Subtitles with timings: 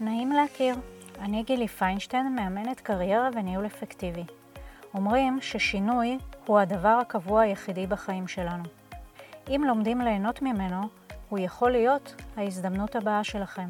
[0.00, 0.76] נעים להכיר.
[1.20, 4.24] אני גילי פיינשטיין, מאמנת קריירה וניהול אפקטיבי.
[4.94, 8.62] אומרים ששינוי הוא הדבר הקבוע היחידי בחיים שלנו.
[9.48, 10.80] אם לומדים ליהנות ממנו,
[11.28, 13.66] הוא יכול להיות ההזדמנות הבאה שלכם.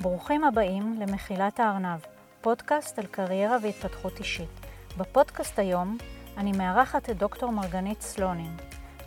[0.00, 2.00] ברוכים הבאים למחילת הארנב,
[2.40, 4.60] פודקאסט על קריירה והתפתחות אישית.
[4.98, 5.96] בפודקאסט היום
[6.36, 8.56] אני מארחת את דוקטור מרגנית סלונין,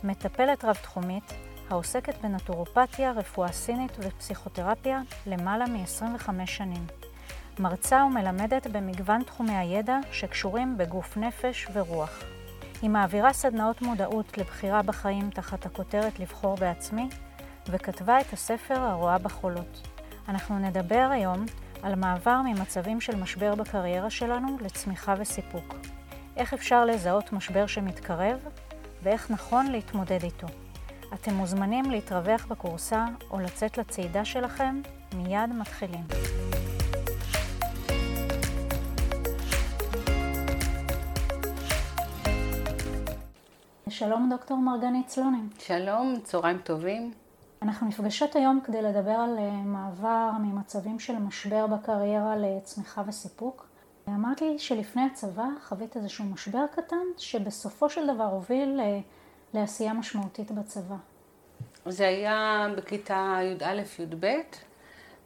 [0.04, 1.34] מטפלת רב-תחומית
[1.70, 6.86] העוסקת בנטורופתיה, רפואה סינית ופסיכותרפיה למעלה מ-25 שנים.
[7.58, 12.22] מרצה ומלמדת במגוון תחומי הידע שקשורים בגוף נפש ורוח.
[12.82, 17.08] היא מעבירה סדנאות מודעות לבחירה בחיים תחת הכותרת לבחור בעצמי,
[17.66, 19.88] וכתבה את הספר הרואה בחולות.
[20.28, 21.46] אנחנו נדבר היום
[21.82, 25.74] על מעבר ממצבים של משבר בקריירה שלנו לצמיחה וסיפוק.
[26.36, 28.38] איך אפשר לזהות משבר שמתקרב,
[29.02, 30.46] ואיך נכון להתמודד איתו.
[31.14, 34.82] אתם מוזמנים להתרווח בקורסה או לצאת לצעידה שלכם,
[35.16, 36.04] מיד מתחילים.
[43.88, 45.48] שלום דוקטור מרגנית סלונים.
[45.58, 47.12] שלום, צהריים טובים.
[47.62, 53.66] אנחנו נפגשות היום כדי לדבר על אה, מעבר ממצבים של משבר בקריירה לצמיחה וסיפוק.
[54.08, 59.00] אמרת לי שלפני הצבא חווית איזשהו משבר קטן שבסופו של דבר הוביל אה,
[59.54, 60.96] לעשייה משמעותית בצבא.
[61.86, 64.26] זה היה בכיתה י"א-י"ב.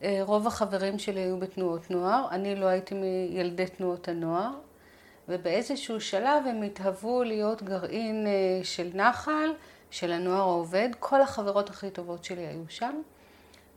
[0.02, 4.50] אה, רוב החברים שלי היו בתנועות נוער, אני לא הייתי מילדי תנועות הנוער,
[5.28, 9.54] ובאיזשהו שלב הם התהוו להיות גרעין אה, של נחל,
[9.90, 10.88] של הנוער העובד.
[11.00, 13.00] כל החברות הכי טובות שלי היו שם,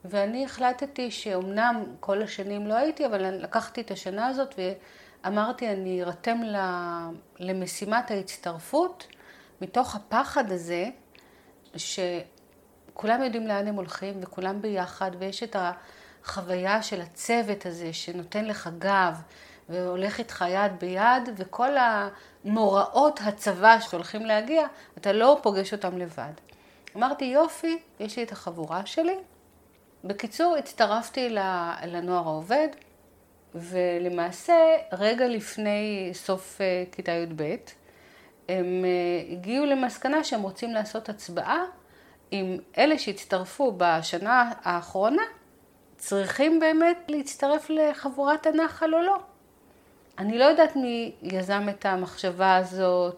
[0.06, 4.56] ואני החלטתי שאומנם כל השנים לא הייתי, אבל לקחתי את השנה הזאת
[5.24, 6.38] ואמרתי, אני ארתם
[7.40, 9.08] למשימת ההצטרפות,
[9.62, 10.86] מתוך הפחד הזה,
[11.76, 15.56] שכולם יודעים לאן הם הולכים וכולם ביחד, ויש את
[16.24, 19.22] החוויה של הצוות הזה שנותן לך גב
[19.70, 26.34] והולך איתך יד ביד, וכל המוראות הצבא שהולכים להגיע, אתה לא פוגש אותם לבד.
[26.96, 29.18] אמרתי, יופי, יש לי את החבורה שלי.
[30.04, 31.30] בקיצור, הצטרפתי
[31.86, 32.68] לנוער העובד,
[33.56, 34.54] ולמעשה,
[34.92, 37.56] רגע לפני סוף אה, כיתה י"ב,
[38.50, 41.64] הם אה, הגיעו למסקנה שהם רוצים לעשות הצבעה
[42.32, 45.22] אם אלה שהצטרפו בשנה האחרונה
[45.98, 49.18] צריכים באמת להצטרף לחבורת הנחל או לא.
[50.18, 53.18] אני לא יודעת מי יזם את המחשבה הזאת,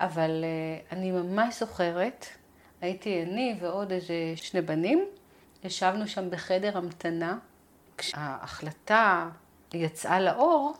[0.00, 2.26] אבל אה, אני ממש זוכרת,
[2.80, 5.04] הייתי אני ועוד איזה שני בנים,
[5.64, 7.38] ישבנו שם בחדר המתנה,
[7.98, 9.28] כשההחלטה
[9.74, 10.74] יצאה לאור,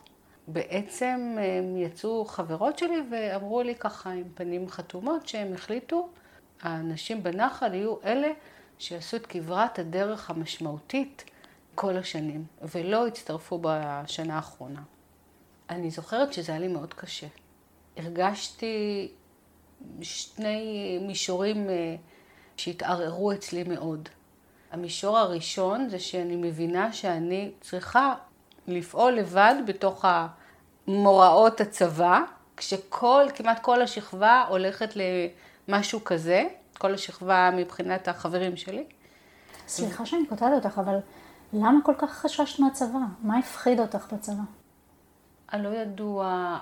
[0.49, 6.09] בעצם הם יצאו חברות שלי ואמרו לי ככה עם פנים חתומות שהם החליטו,
[6.63, 8.29] האנשים בנחל יהיו אלה
[8.79, 11.25] שיעשו את כברת הדרך המשמעותית
[11.75, 14.83] כל השנים, ולא הצטרפו בשנה האחרונה.
[15.71, 17.27] אני זוכרת שזה היה לי מאוד קשה.
[17.97, 19.09] הרגשתי
[20.03, 21.97] שני מישורים אה,
[22.57, 24.09] שהתערערו אצלי מאוד.
[24.71, 28.15] המישור הראשון זה שאני מבינה שאני צריכה
[28.67, 30.05] לפעול לבד בתוך
[30.87, 32.21] המוראות הצבא,
[32.57, 34.95] כשכל, כמעט כל השכבה הולכת
[35.69, 36.45] למשהו כזה,
[36.79, 38.85] כל השכבה מבחינת החברים שלי.
[39.69, 40.99] סליחה שאני קוטעת אותך, אבל
[41.53, 42.99] למה כל כך חששת מהצבא?
[43.23, 44.43] מה הפחיד אותך בצבא?
[45.49, 46.59] הלא ידוע,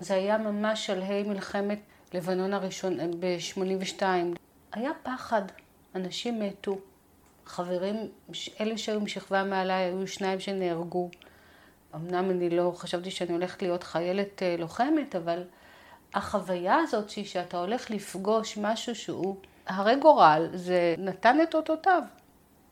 [0.00, 1.78] זה היה ממש שלהי מלחמת
[2.14, 4.02] לבנון הראשון ב-82.
[4.72, 5.42] היה פחד,
[5.94, 6.78] אנשים מתו.
[7.46, 7.96] חברים,
[8.60, 11.10] אלה שהיו משכבה מעליי, היו שניים שנהרגו.
[11.94, 15.42] אמנם אני לא חשבתי שאני הולכת להיות חיילת אה, לוחמת, אבל
[16.14, 22.02] החוויה הזאת שהיא שאתה הולך לפגוש משהו שהוא הרי גורל, זה נתן את אותותיו.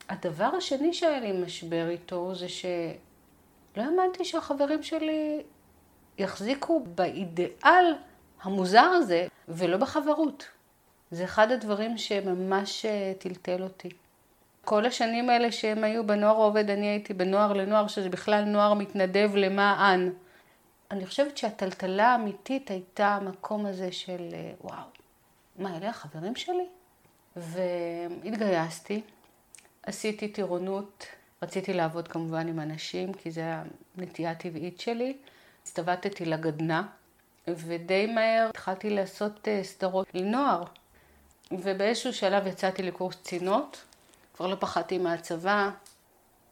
[0.08, 5.42] הדבר השני שהיה לי משבר איתו זה שלא האמנתי שהחברים שלי
[6.18, 7.94] יחזיקו באידיאל
[8.42, 10.48] המוזר הזה ולא בחברות.
[11.10, 13.88] זה אחד הדברים שממש אה, טלטל אותי.
[14.66, 19.30] כל השנים האלה שהם היו בנוער העובד, אני הייתי בנוער לנוער, שזה בכלל נוער מתנדב
[19.34, 20.12] למען.
[20.90, 24.84] אני חושבת שהטלטלה האמיתית הייתה המקום הזה של אה, וואו,
[25.58, 26.66] מה, אלה החברים שלי?
[27.36, 29.02] והתגייסתי,
[29.82, 31.06] עשיתי טירונות,
[31.42, 33.42] רציתי לעבוד כמובן עם אנשים, כי זו
[33.98, 35.16] הנטייה הטבעית שלי.
[35.62, 36.82] הצטוותתי לגדנ"ע,
[37.48, 40.64] ודי מהר התחלתי לעשות אה, סדרות לנוער.
[41.50, 43.85] ובאיזשהו שלב יצאתי לקורס קצינות,
[44.36, 45.70] כבר לא פחדתי מהצבא,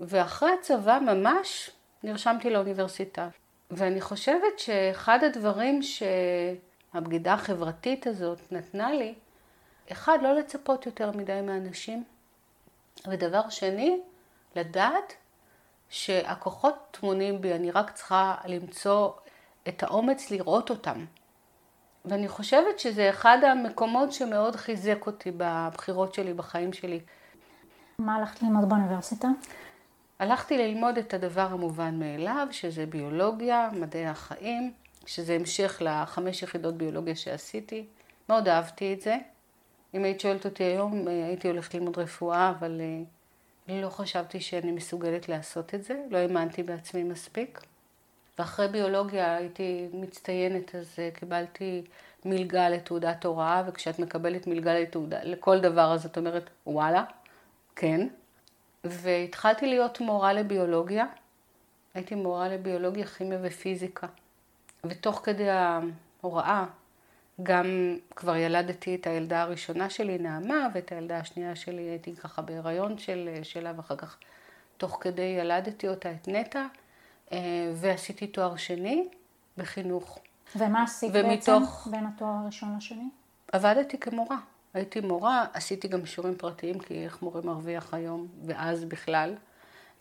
[0.01, 1.71] ואחרי הצבא ממש
[2.03, 3.29] נרשמתי לאוניברסיטה.
[3.71, 9.15] ואני חושבת שאחד הדברים שהבגידה החברתית הזאת נתנה לי,
[9.93, 12.05] אחד, לא לצפות יותר מדי מאנשים,
[13.07, 14.01] ודבר שני,
[14.57, 15.13] לדעת
[15.89, 19.11] שהכוחות טמונים בי, אני רק צריכה למצוא
[19.69, 21.05] את האומץ לראות אותם.
[22.05, 27.01] ואני חושבת שזה אחד המקומות שמאוד חיזק אותי בבחירות שלי, בחיים שלי.
[27.99, 29.29] מה הלכת ללמוד באוניברסיטה?
[30.19, 34.73] הלכתי ללמוד את הדבר המובן מאליו, שזה ביולוגיה, מדעי החיים,
[35.07, 37.87] שזה המשך לחמש יחידות ביולוגיה שעשיתי.
[38.29, 39.17] מאוד אהבתי את זה.
[39.95, 42.81] אם היית שואלת אותי היום, הייתי הולכת ללמוד רפואה, אבל
[43.69, 47.61] אה, לא חשבתי שאני מסוגלת לעשות את זה, לא האמנתי בעצמי מספיק.
[48.39, 51.83] ואחרי ביולוגיה הייתי מצטיינת, אז אה, קיבלתי
[52.25, 57.05] מלגה לתעודת הוראה, וכשאת מקבלת מלגה לתעודה, לכל דבר, אז את אומרת, וואלה,
[57.77, 58.09] כן.
[58.85, 61.07] והתחלתי להיות מורה לביולוגיה.
[61.95, 64.07] הייתי מורה לביולוגיה, כימיה ופיזיקה.
[64.85, 66.65] ותוך כדי ההוראה,
[67.43, 72.99] גם כבר ילדתי את הילדה הראשונה שלי, נעמה, ואת הילדה השנייה שלי הייתי ככה בהיריון
[72.99, 74.19] של, שלה, ואחר כך
[74.77, 76.67] תוך כדי ילדתי אותה, את נטע.
[77.33, 79.09] אה, ועשיתי תואר שני
[79.59, 80.19] בחינוך.
[80.57, 81.79] ומה עשית ומתוך...
[81.85, 83.09] בעצם בין התואר הראשון לשני?
[83.53, 84.37] עבדתי כמורה.
[84.75, 89.35] הייתי מורה, עשיתי גם שיעורים פרטיים, כי איך מורה מרוויח היום, ואז בכלל.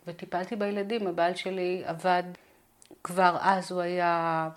[0.07, 1.07] וטיפלתי בילדים.
[1.07, 2.23] הבעל שלי עבד,
[3.03, 4.49] כבר אז הוא היה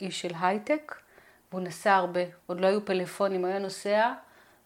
[0.00, 0.94] איש של הייטק,
[1.52, 2.20] והוא נסע הרבה.
[2.46, 4.12] עוד לא היו פלאפונים, היה נוסע,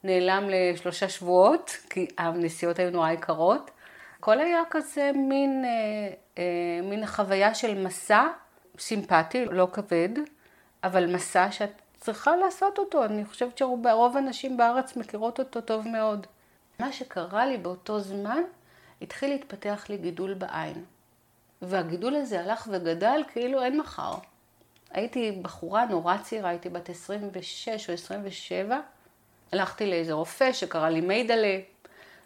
[0.04, 3.70] נעלם לשלושה שבועות, כי הנסיעות היו נורא יקרות.
[4.18, 8.26] הכל היה כזה מין, אה, אה, מין חוויה של מסע
[8.78, 10.08] סימפטי, לא כבד,
[10.84, 13.04] אבל מסע שאת צריכה לעשות אותו.
[13.04, 16.26] אני חושבת שרוב הנשים בארץ מכירות אותו טוב מאוד.
[16.78, 18.42] מה שקרה לי באותו זמן,
[19.02, 20.84] התחיל להתפתח לי גידול בעין.
[21.62, 24.14] והגידול הזה הלך וגדל כאילו אין מחר.
[24.90, 28.80] הייתי בחורה נורא צעירה, הייתי בת 26 או 27.
[29.52, 31.58] הלכתי לאיזה רופא שקרא לי מיידלה,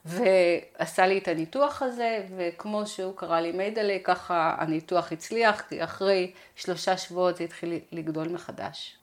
[0.05, 6.33] ועשה לי את הניתוח הזה, וכמו שהוא קרא לי מיידלה, ככה הניתוח הצליח, כי אחרי
[6.57, 8.97] שלושה שבועות זה התחיל לגדול מחדש.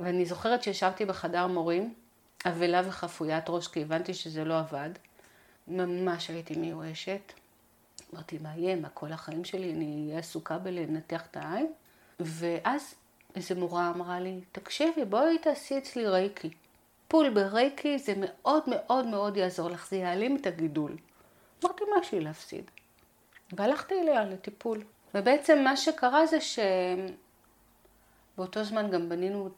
[0.00, 1.94] ואני זוכרת שישבתי בחדר מורים,
[2.46, 4.90] אבלה וחפוית ראש, כי הבנתי שזה לא עבד.
[5.68, 7.32] ממש הייתי מיואשת.
[8.14, 8.76] אמרתי, מה יהיה?
[8.76, 9.72] מה כל החיים שלי?
[9.72, 11.72] אני אהיה עסוקה בלנתח את העין?
[12.20, 12.94] ואז
[13.36, 16.50] איזה מורה אמרה לי, תקשיבי, בואי תעשי אצלי רייקי.
[17.10, 20.96] טיפול ברייקי זה מאוד מאוד מאוד יעזור לך, זה יעלים את הגידול.
[21.64, 22.70] אמרתי, מה יש לי להפסיד?
[23.52, 24.82] והלכתי אליה לטיפול.
[25.14, 26.38] ובעצם מה שקרה זה
[28.40, 29.48] שבאותו זמן גם בנינו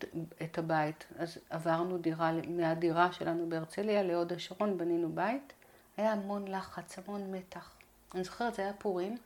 [0.42, 1.04] את הבית.
[1.18, 5.52] אז עברנו דירה, מהדירה שלנו בהרצליה להוד השרון, בנינו בית.
[5.96, 7.76] היה המון לחץ, המון מתח.
[8.14, 9.16] אני זוכרת, זה היה פורים,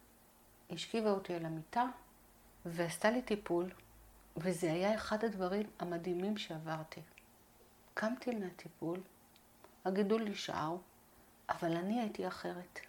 [0.70, 1.84] השכיבה אותי על המיטה
[2.66, 3.70] ועשתה לי טיפול,
[4.36, 7.00] וזה היה אחד הדברים המדהימים שעברתי.
[7.94, 9.00] קמתי מהטיפול,
[9.84, 10.76] הגידול נשאר,
[11.48, 12.80] אבל אני הייתי אחרת.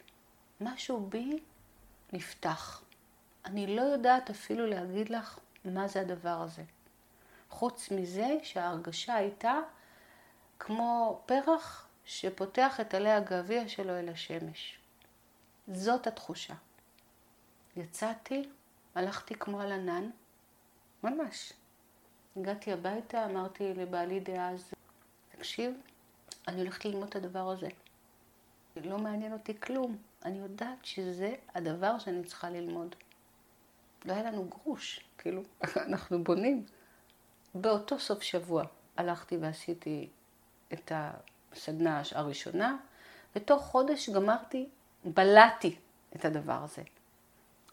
[0.60, 1.38] משהו בי
[2.12, 2.82] נפתח.
[3.44, 5.38] אני לא יודעת אפילו להגיד לך
[5.70, 6.62] מה זה הדבר הזה.
[7.50, 9.58] חוץ מזה שההרגשה הייתה
[10.58, 14.78] כמו פרח שפותח את עלי הגביע שלו אל השמש.
[15.72, 16.54] זאת התחושה.
[17.76, 18.48] יצאתי,
[18.94, 20.10] הלכתי כמו על ענן,
[21.02, 21.52] ממש.
[22.36, 24.70] הגעתי הביתה, אמרתי לבעלי דאז,
[25.28, 25.74] תקשיב,
[26.48, 27.68] אני הולכת ללמוד את הדבר הזה.
[28.76, 29.96] לא מעניין אותי כלום.
[30.24, 32.94] אני יודעת שזה הדבר שאני צריכה ללמוד.
[34.04, 35.42] לא היה לנו גרוש, כאילו,
[35.88, 36.64] אנחנו בונים.
[37.54, 38.64] באותו סוף שבוע
[38.96, 40.08] הלכתי ועשיתי
[40.72, 42.76] את הסדנה הראשונה,
[43.36, 44.68] ותוך חודש גמרתי,
[45.04, 45.76] בלעתי
[46.16, 46.82] את הדבר הזה.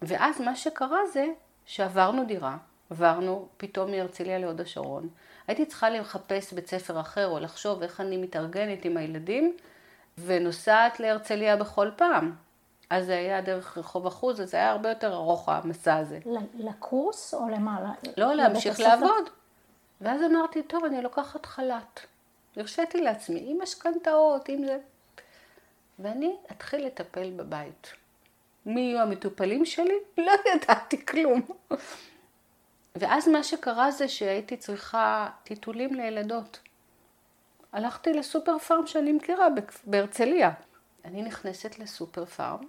[0.01, 1.25] ואז מה שקרה זה
[1.65, 2.57] שעברנו דירה,
[2.89, 5.09] עברנו פתאום מהרצליה להוד השרון.
[5.47, 9.57] הייתי צריכה לחפש בית ספר אחר או לחשוב איך אני מתארגנת עם הילדים
[10.17, 12.35] ונוסעת להרצליה בכל פעם.
[12.89, 16.19] אז זה היה דרך רחוב אחוז, אז זה היה הרבה יותר ארוך המסע הזה.
[16.53, 17.93] לקורס או למה?
[18.17, 19.29] לא, להמשיך לעבוד.
[20.01, 21.99] ואז אמרתי, טוב, אני לוקחת חל"ת.
[22.55, 24.77] הרשיתי לעצמי, עם משכנתאות, עם זה.
[25.99, 27.93] ואני אתחיל לטפל בבית.
[28.65, 29.95] מי יהיו המטופלים שלי?
[30.17, 31.41] לא ידעתי כלום.
[32.95, 36.59] ואז מה שקרה זה שהייתי צריכה טיטולים לילדות.
[37.71, 39.47] הלכתי לסופר פארם שאני מכירה
[39.83, 40.51] בהרצליה.
[41.05, 42.67] אני נכנסת לסופר פארם,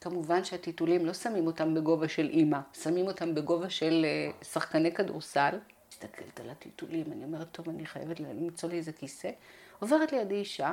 [0.00, 5.58] כמובן שהטיטולים לא שמים אותם בגובה של אימא, שמים אותם בגובה של אה, שחקני כדורסל.
[5.90, 9.30] מסתכלת על הטיטולים, אני אומרת, טוב, אני חייבת למצוא לי איזה כיסא.
[9.78, 10.72] עוברת לידי אישה,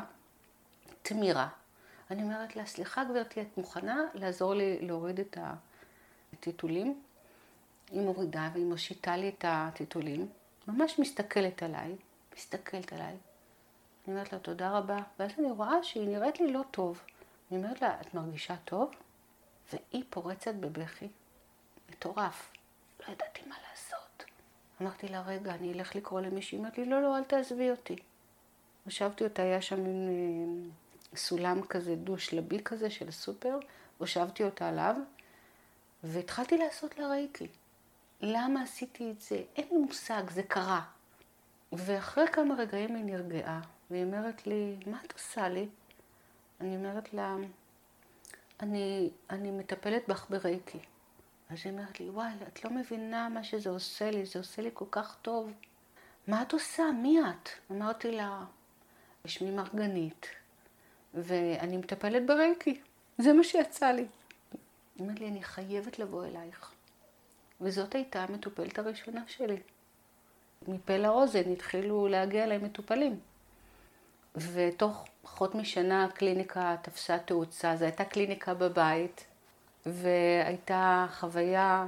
[1.01, 1.47] תמירה.
[2.11, 5.37] אני אומרת לה, סליחה גברתי, את מוכנה לעזור לי להוריד את
[6.33, 7.01] הטיטולים?
[7.91, 10.27] היא מורידה והיא מושיטה לי את הטיטולים,
[10.67, 11.95] ממש מסתכלת עליי,
[12.35, 13.15] מסתכלת עליי.
[14.07, 17.01] אני אומרת לה, תודה רבה, ואז אני רואה שהיא נראית לי לא טוב.
[17.51, 18.91] אני אומרת לה, את מרגישה טוב?
[19.73, 21.07] והיא פורצת בבכי
[21.89, 22.51] מטורף.
[22.99, 24.23] לא ידעתי מה לעשות.
[24.81, 26.59] אמרתי לה, רגע, אני אלך לקרוא למישהי.
[26.59, 27.95] אמרתי לי, לא, לא, אל תעזבי אותי.
[28.85, 33.59] הושבתי אותה, היה שם מין אה, סולם כזה דו-שלבי כזה של סופר,
[33.97, 34.95] הושבתי אותה עליו,
[36.03, 37.47] והתחלתי לעשות לה רייקי.
[38.21, 39.41] למה עשיתי את זה?
[39.55, 40.81] אין לי מושג, זה קרה.
[41.73, 45.67] ואחרי כמה רגעים היא נרגעה, והיא אומרת לי, מה את עושה לי?
[46.61, 47.35] אני אומרת לה,
[48.59, 50.79] אני, אני מטפלת בך ברייקי.
[51.49, 54.69] אז היא אומרת לי, וואי, את לא מבינה מה שזה עושה לי, זה עושה לי
[54.73, 55.51] כל כך טוב.
[56.27, 56.83] מה את עושה?
[57.01, 57.49] מי את?
[57.71, 58.45] אמרתי לה,
[59.25, 60.27] שמי מרגנית,
[61.13, 62.81] ואני מטפלת ברייקי.
[63.17, 64.01] זה מה שיצא לי.
[64.95, 66.71] היא אומרת לי, אני חייבת לבוא אלייך.
[67.61, 69.57] וזאת הייתה המטופלת הראשונה שלי.
[70.67, 73.19] מפה לאוזן התחילו להגיע אליי מטופלים.
[74.35, 77.75] ותוך פחות משנה הקליניקה תפסה תאוצה.
[77.75, 79.25] זו הייתה קליניקה בבית,
[79.85, 81.87] והייתה חוויה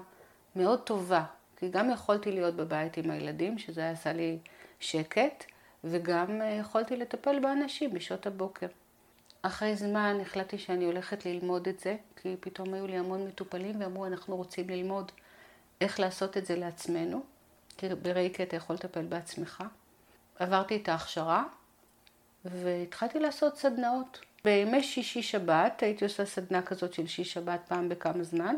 [0.56, 1.24] מאוד טובה.
[1.58, 4.38] כי גם יכולתי להיות בבית עם הילדים, שזה היה עשה לי
[4.80, 5.44] שקט,
[5.84, 8.68] וגם אה, יכולתי לטפל באנשים בשעות הבוקר.
[9.42, 14.06] אחרי זמן החלטתי שאני הולכת ללמוד את זה, כי פתאום היו לי המון מטופלים ואמרו,
[14.06, 15.12] אנחנו רוצים ללמוד
[15.82, 17.24] איך לעשות את זה לעצמנו,
[17.78, 19.64] כי ברייקי אתה יכול לטפל בעצמך.
[20.40, 21.44] עברתי את ההכשרה
[22.46, 24.20] והתחלתי לעשות סדנאות.
[24.44, 28.56] בימי שישי שבת הייתי עושה סדנה כזאת של שישי שבת פעם בכמה זמן.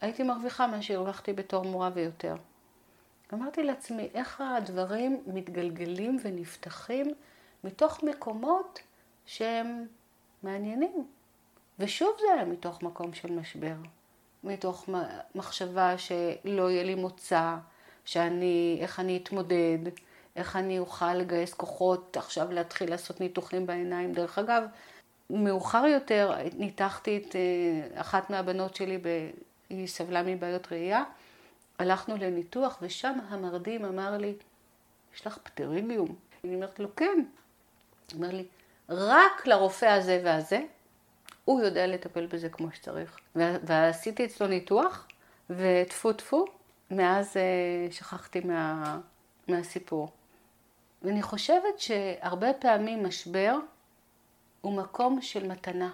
[0.00, 2.36] הייתי מרוויחה מה שהרווחתי בתור מורה ויותר.
[3.34, 7.14] אמרתי לעצמי, איך הדברים מתגלגלים ונפתחים
[7.64, 8.78] מתוך מקומות
[9.26, 9.86] שהם
[10.42, 11.06] מעניינים.
[11.78, 13.74] ושוב זה היה מתוך מקום של משבר.
[14.44, 14.88] מתוך
[15.34, 17.54] מחשבה שלא יהיה לי מוצא,
[18.04, 19.78] שאני, איך אני אתמודד,
[20.38, 24.12] איך אני אוכל לגייס כוחות עכשיו להתחיל לעשות ניתוחים בעיניים.
[24.12, 24.62] דרך אגב,
[25.30, 28.98] מאוחר יותר ניתחתי את אה, אחת מהבנות שלי,
[29.70, 31.04] היא סבלה מבעיות ראייה,
[31.78, 34.34] הלכנו לניתוח ושם המרדים אמר לי,
[35.14, 36.14] יש לך פטריגיום?
[36.44, 37.24] אני אומרת לו, כן.
[38.12, 38.44] הוא אומר לי,
[38.88, 40.60] רק לרופא הזה והזה
[41.44, 43.18] הוא יודע לטפל בזה כמו שצריך.
[43.36, 45.06] ועשיתי אצלו ניתוח,
[45.50, 46.44] וטפו טפו,
[46.90, 49.00] מאז אה, שכחתי מה,
[49.48, 50.08] מהסיפור.
[51.02, 53.56] ואני חושבת שהרבה פעמים משבר
[54.60, 55.90] הוא מקום של מתנה.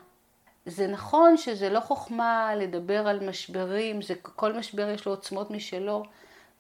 [0.67, 6.03] זה נכון שזה לא חוכמה לדבר על משברים, זה, כל משבר יש לו עוצמות משלו,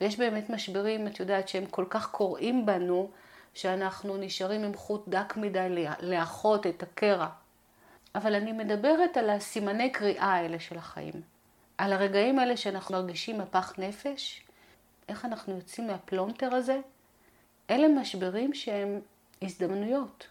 [0.01, 3.11] ויש באמת משברים, את יודעת, שהם כל כך קוראים בנו,
[3.55, 7.29] שאנחנו נשארים עם חוט דק מדי לאחות את הקרע.
[8.15, 11.23] אבל אני מדברת על הסימני קריאה האלה של החיים.
[11.79, 14.43] על הרגעים האלה שאנחנו מרגישים מפח נפש,
[15.09, 16.81] איך אנחנו יוצאים מהפלונטר הזה.
[17.71, 19.01] אלה משברים שהם
[19.43, 20.29] הזדמנויות.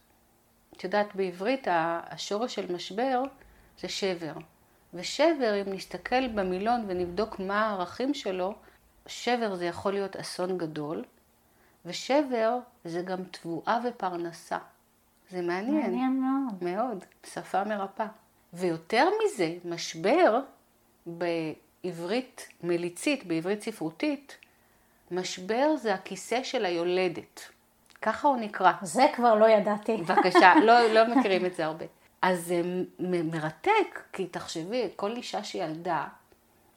[0.78, 1.68] את יודעת, בעברית
[2.12, 3.24] השורש של משבר
[3.80, 4.34] זה שבר.
[4.94, 8.54] ושבר, אם נסתכל במילון ונבדוק מה הערכים שלו,
[9.08, 11.04] שבר זה יכול להיות אסון גדול,
[11.86, 14.58] ושבר זה גם תבואה ופרנסה.
[15.30, 15.82] זה מעניין.
[15.82, 16.64] מעניין מאוד.
[16.64, 17.06] מאוד.
[17.34, 18.08] שפה מרפאה.
[18.54, 20.40] ויותר מזה, משבר
[21.06, 24.38] בעברית מליצית, בעברית ספרותית,
[25.12, 27.50] משבר זה הכיסא של היולדת.
[28.02, 28.72] ככה הוא נקרא.
[28.82, 29.98] זה כבר לא ידעתי.
[29.98, 31.86] בבקשה, לא, לא מכירים את זה הרבה.
[32.22, 32.62] אז זה
[33.00, 36.06] מרתק, כי תחשבי, כל אישה שילדה,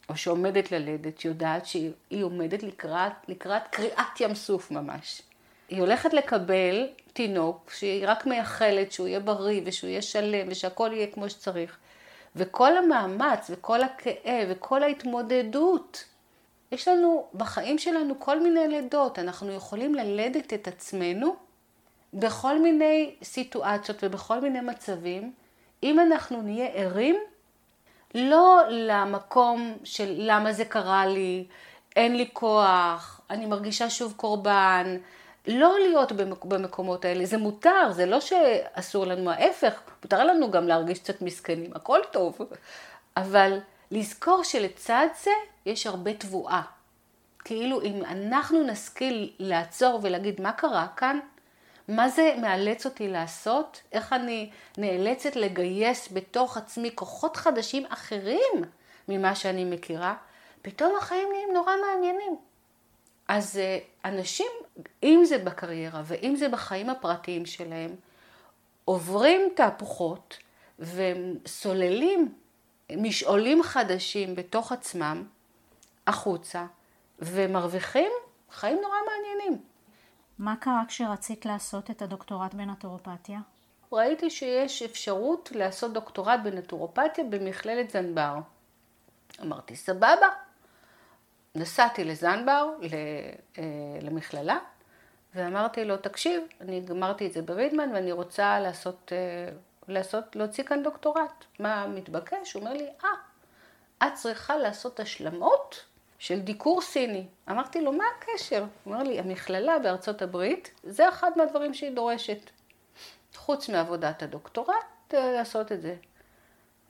[0.08, 1.92] או שעומדת ללדת, יודעת שהיא
[2.22, 5.22] עומדת לקראת, לקראת קריעת ים סוף ממש.
[5.68, 11.06] היא הולכת לקבל תינוק שהיא רק מייחלת שהוא יהיה בריא ושהוא יהיה שלם ושהכול יהיה
[11.06, 11.76] כמו שצריך.
[12.36, 16.04] וכל המאמץ וכל הכאב וכל ההתמודדות,
[16.72, 19.18] יש לנו בחיים שלנו כל מיני לידות.
[19.18, 21.36] אנחנו יכולים ללדת את עצמנו
[22.14, 25.32] בכל מיני סיטואציות ובכל מיני מצבים,
[25.82, 27.16] אם אנחנו נהיה ערים
[28.14, 31.46] לא למקום של למה זה קרה לי,
[31.96, 34.96] אין לי כוח, אני מרגישה שוב קורבן,
[35.46, 36.12] לא להיות
[36.44, 41.70] במקומות האלה, זה מותר, זה לא שאסור לנו, ההפך, מותר לנו גם להרגיש קצת מסכנים,
[41.74, 42.38] הכל טוב,
[43.16, 43.58] אבל
[43.90, 45.30] לזכור שלצד זה
[45.66, 46.62] יש הרבה תבואה.
[47.44, 51.18] כאילו אם אנחנו נשכיל לעצור ולהגיד מה קרה כאן,
[51.88, 58.64] מה זה מאלץ אותי לעשות, איך אני נאלצת לגייס בתוך עצמי כוחות חדשים אחרים
[59.08, 60.14] ממה שאני מכירה,
[60.62, 62.36] פתאום החיים נהיים נורא מעניינים.
[63.28, 64.46] אז אה, אנשים,
[65.02, 67.90] אם זה בקריירה ואם זה בחיים הפרטיים שלהם,
[68.84, 70.36] עוברים תהפוכות
[70.78, 72.34] וסוללים
[72.92, 75.24] משעולים חדשים בתוך עצמם
[76.06, 76.66] החוצה
[77.18, 78.12] ומרוויחים
[78.50, 79.62] חיים נורא מעניינים.
[80.38, 83.38] מה קרה כשרצית לעשות את הדוקטורט בנטורופתיה?
[83.92, 88.34] ראיתי שיש אפשרות לעשות דוקטורט בנטורופתיה במכללת זנבר.
[89.42, 90.28] אמרתי, סבבה.
[91.54, 93.62] נסעתי לזנבר, אה,
[94.02, 94.58] למכללה,
[95.34, 99.56] ואמרתי לו, תקשיב, אני גמרתי את זה ברידמן ואני רוצה לעשות, אה,
[99.88, 101.44] לעשות, להוציא כאן דוקטורט.
[101.58, 102.52] מה מתבקש?
[102.52, 103.08] הוא אומר לי, אה,
[104.06, 105.84] את צריכה לעשות השלמות
[106.18, 107.26] של דיקור סיני.
[107.50, 108.60] אמרתי לו, מה הקשר?
[108.60, 112.50] הוא אומר לי, המכללה בארצות הברית, זה אחד מהדברים שהיא דורשת.
[113.34, 115.96] חוץ מעבודת הדוקטורט, אה, לעשות את זה.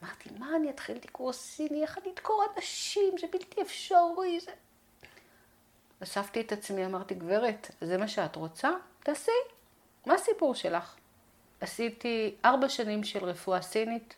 [0.03, 1.83] אמרתי, מה אני אתחיל דיקור סיני?
[1.83, 3.19] איך אני אדקור אנשים?
[3.21, 4.41] זה בלתי אפשרי.
[4.41, 4.51] זה...
[6.03, 8.71] אספתי את עצמי, אמרתי, גברת, זה מה שאת רוצה?
[9.01, 9.31] תעשי.
[10.07, 10.97] מה הסיפור שלך?
[11.61, 14.15] עשיתי ארבע שנים של רפואה סינית,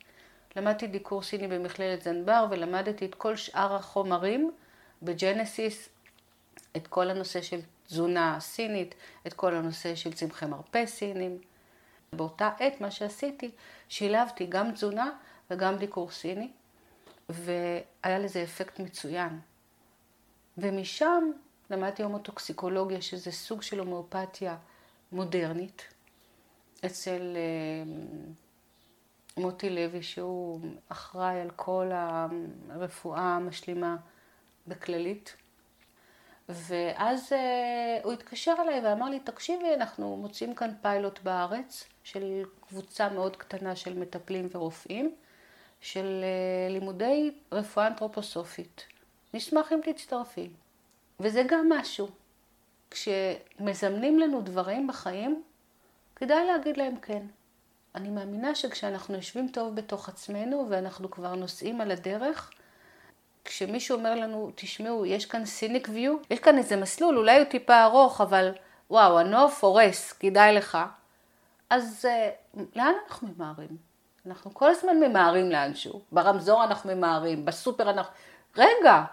[0.56, 4.52] למדתי דיקור סיני במכללת זנבר ולמדתי את כל שאר החומרים
[5.02, 5.88] בג'נסיס,
[6.76, 8.94] את כל הנושא של תזונה סינית,
[9.26, 11.38] את כל הנושא של צמחי מרפא סינים.
[12.12, 13.50] באותה עת מה שעשיתי,
[13.88, 15.10] שילבתי גם תזונה
[15.50, 16.50] וגם דיקור סיני,
[17.28, 19.40] והיה לזה אפקט מצוין.
[20.58, 21.30] ומשם
[21.70, 24.56] למדתי הומוטוקסיקולוגיה, שזה סוג של הומואפתיה
[25.12, 25.88] מודרנית,
[26.86, 27.92] אצל אה,
[29.36, 31.90] מוטי לוי, שהוא אחראי על כל
[32.70, 33.96] הרפואה המשלימה
[34.66, 35.36] בכללית.
[36.48, 43.08] ואז אה, הוא התקשר אליי ואמר לי, תקשיבי, אנחנו מוצאים כאן פיילוט בארץ של קבוצה
[43.08, 45.14] מאוד קטנה של מטפלים ורופאים,
[45.80, 48.86] של אה, לימודי רפואה אנתרופוסופית.
[49.34, 50.48] נשמח אם תצטרפי.
[51.20, 52.08] וזה גם משהו.
[52.90, 55.42] כשמזמנים לנו דברים בחיים,
[56.18, 57.22] כדאי להגיד להם כן.
[57.94, 62.50] אני מאמינה שכשאנחנו יושבים טוב בתוך עצמנו ואנחנו כבר נוסעים על הדרך,
[63.44, 67.84] כשמישהו אומר לנו, תשמעו, יש כאן סיניק ויו, יש כאן איזה מסלול, אולי הוא טיפה
[67.84, 68.52] ארוך, אבל
[68.90, 70.78] וואו, הנוף הורס, כדאי לך.
[71.70, 73.76] אז uh, לאן אנחנו ממהרים?
[74.26, 76.00] אנחנו כל הזמן ממהרים לאנשהו.
[76.12, 78.12] ברמזור אנחנו ממהרים, בסופר אנחנו...
[78.56, 79.04] רגע,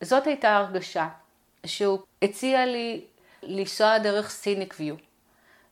[0.00, 1.08] זאת הייתה הרגשה,
[1.66, 3.04] שהוא הציע לי
[3.42, 4.94] לנסוע דרך סיניק ויו.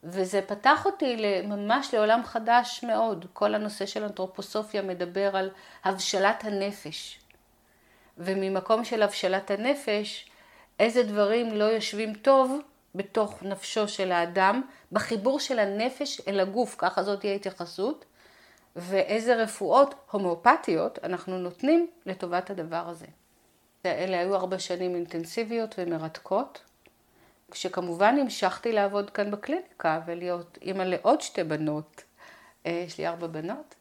[0.05, 3.27] וזה פתח אותי ממש לעולם חדש מאוד.
[3.33, 5.51] כל הנושא של אנתרופוסופיה מדבר על
[5.85, 7.19] הבשלת הנפש.
[8.19, 10.31] וממקום של הבשלת הנפש,
[10.81, 12.59] איזה דברים לא יושבים טוב
[12.95, 14.63] בתוך נפשו של האדם,
[14.93, 18.05] בחיבור של הנפש אל הגוף, ככה זאת תהיה התייחסות,
[18.77, 23.07] ואיזה רפואות הומאופתיות אנחנו נותנים לטובת הדבר הזה.
[23.87, 26.63] אלה היו ארבע שנים אינטנסיביות ומרתקות,
[27.53, 32.05] כשכמובן המשכתי לעבוד כאן בקליניקה ולהיות אימא לעוד שתי בנות,
[32.67, 33.75] אה, יש לי ארבע בנות.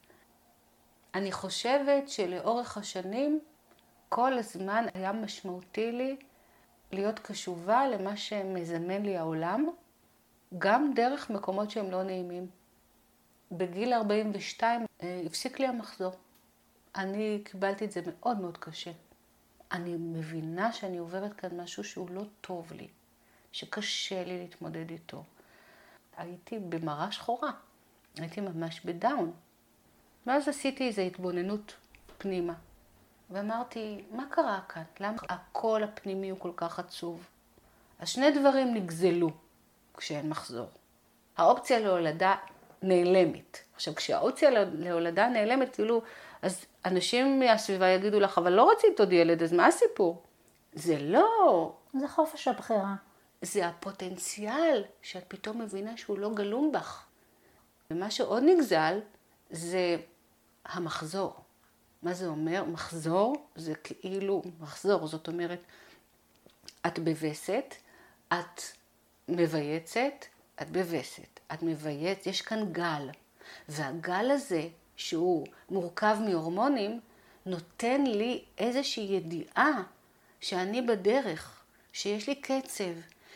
[1.16, 3.40] אני חושבת שלאורך השנים
[4.10, 6.16] כל הזמן היה משמעותי לי
[6.92, 9.68] להיות קשובה למה שמזמן לי העולם,
[10.58, 12.48] גם דרך מקומות שהם לא נעימים.
[13.52, 16.14] בגיל 42 אה, הפסיק לי המחזור.
[16.96, 18.92] אני קיבלתי את זה מאוד מאוד קשה.
[19.72, 22.88] אני מבינה שאני עוברת כאן משהו שהוא לא טוב לי,
[23.52, 25.24] שקשה לי להתמודד איתו.
[26.18, 27.52] הייתי במראה שחורה,
[28.18, 29.32] הייתי ממש בדאון.
[30.28, 31.76] ואז עשיתי איזו התבוננות
[32.18, 32.54] פנימה,
[33.30, 34.84] ואמרתי, מה קרה כאן?
[35.00, 37.28] למה הקול הפנימי הוא כל כך עצוב?
[38.00, 39.30] אז שני דברים נגזלו
[39.98, 40.70] כשאין מחזור.
[41.38, 42.36] האופציה להולדה
[42.82, 43.58] נעלמת.
[43.76, 46.02] עכשיו, כשהאופציה להולדה נעלמת, כאילו,
[46.42, 50.24] אז אנשים מהסביבה יגידו לך, אבל לא רצית עוד ילד, אז מה הסיפור?
[50.74, 51.74] זה לא.
[52.00, 52.96] זה חופש הבחירה.
[53.42, 57.06] זה הפוטנציאל שאת פתאום מבינה שהוא לא גלום בך.
[57.92, 59.00] ומה שעוד נגזל
[59.50, 59.98] זה
[60.66, 61.36] המחזור.
[62.04, 62.64] מה זה אומר?
[62.64, 65.60] מחזור זה כאילו מחזור, זאת אומרת,
[66.88, 67.76] את בווסת,
[68.34, 68.62] את
[69.28, 70.26] מבייצת,
[70.62, 73.10] את בווסת, את מבייצת, יש כאן גל,
[73.70, 77.00] והגל הזה שהוא מורכב מהורמונים,
[77.46, 79.84] נותן לי איזושהי ידיעה
[80.42, 82.94] שאני בדרך, שיש לי קצב,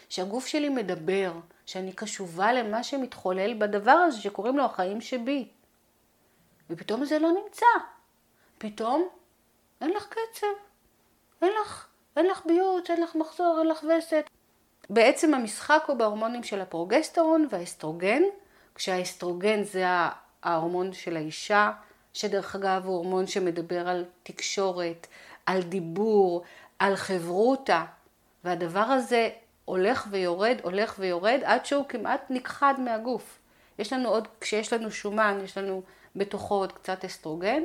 [0.10, 1.32] שהגוף שלי מדבר,
[1.66, 5.48] שאני קשובה למה שמתחולל בדבר הזה שקוראים לו החיים שבי.
[6.70, 7.66] ופתאום זה לא נמצא.
[8.58, 9.10] פתאום
[9.82, 10.48] אין לך קצב,
[11.42, 11.88] אין לך,
[12.18, 14.30] אין לך ביוץ, אין לך מחזור, אין לך וסת.
[14.90, 18.22] בעצם המשחק הוא בהורמונים של הפרוגסטרון והאסטרוגן,
[18.76, 19.86] כשהאסטרוגן זה
[20.44, 21.72] ההורמון של האישה,
[22.14, 25.08] שדרך אגב הוא הורמון שמדבר על תקשורת,
[25.46, 26.44] על דיבור,
[26.80, 27.86] על חברותה,
[28.44, 29.30] והדבר הזה
[29.66, 33.40] הולך ויורד, הולך ויורד, עד שהוא כמעט נכחד מהגוף.
[33.80, 35.82] יש לנו עוד, כשיש לנו שומן, יש לנו
[36.16, 37.64] בתוכו עוד קצת אסטרוגן,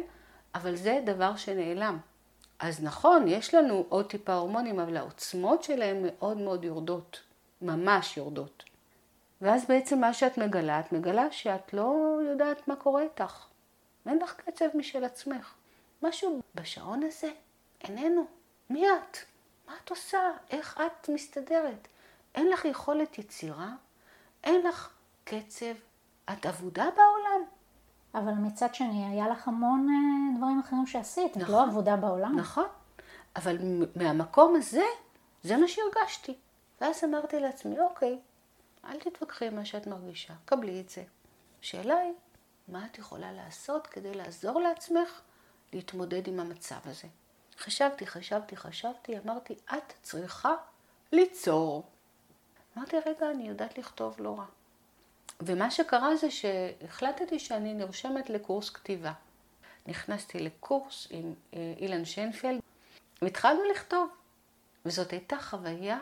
[0.54, 1.98] אבל זה דבר שנעלם.
[2.58, 7.20] אז נכון, יש לנו עוד טיפה הורמונים, אבל העוצמות שלהם מאוד מאוד יורדות,
[7.62, 8.64] ממש יורדות.
[9.40, 13.44] ואז בעצם מה שאת מגלה, את מגלה שאת לא יודעת מה קורה איתך.
[14.06, 15.54] אין לך קצב משל עצמך.
[16.02, 17.30] משהו בשעון הזה
[17.84, 18.24] איננו.
[18.70, 19.16] מי את?
[19.70, 20.18] מה את עושה?
[20.50, 21.88] איך את מסתדרת?
[22.34, 23.68] אין לך יכולת יצירה?
[24.44, 24.90] אין לך
[25.24, 25.74] קצב?
[26.32, 27.44] את אבודה בעולם?
[28.14, 32.36] אבל מצד שני, היה לך המון אה, דברים אחרים שעשית, נכון, את לא עבודה בעולם.
[32.38, 32.66] נכון,
[33.36, 33.56] אבל
[33.96, 34.84] מהמקום הזה,
[35.42, 36.34] זה מה שהרגשתי.
[36.80, 38.18] ואז אמרתי לעצמי, אוקיי,
[38.84, 41.04] אל תתווכחי עם מה שאת מרגישה, קבלי את זה.
[41.62, 42.12] השאלה היא,
[42.68, 45.20] מה את יכולה לעשות כדי לעזור לעצמך
[45.72, 47.08] להתמודד עם המצב הזה?
[47.60, 50.54] חשבתי, חשבתי, חשבתי, אמרתי, את צריכה
[51.12, 51.82] ליצור.
[52.76, 54.44] אמרתי, רגע, אני יודעת לכתוב לא רע.
[55.40, 59.12] ומה שקרה זה שהחלטתי שאני נרשמת לקורס כתיבה.
[59.86, 62.60] נכנסתי לקורס עם אה, אילן שיינפלד,
[63.22, 64.10] והתחלנו לכתוב.
[64.84, 65.98] וזאת הייתה חוויה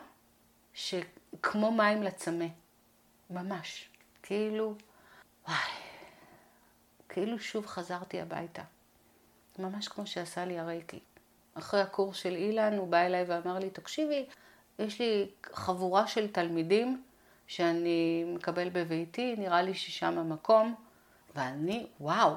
[0.74, 2.46] שכמו מים לצמא.
[3.30, 3.88] ממש.
[4.22, 4.74] כאילו,
[5.48, 5.56] וואי,
[7.08, 8.62] כאילו שוב חזרתי הביתה.
[9.58, 11.00] ממש כמו שעשה לי הרייקי.
[11.58, 14.26] אחרי הקורס של אילן, הוא בא אליי ואמר לי, תקשיבי,
[14.78, 17.02] יש לי חבורה של תלמידים
[17.46, 20.74] שאני מקבל בביתי, נראה לי ששם המקום,
[21.34, 22.32] ואני, וואו,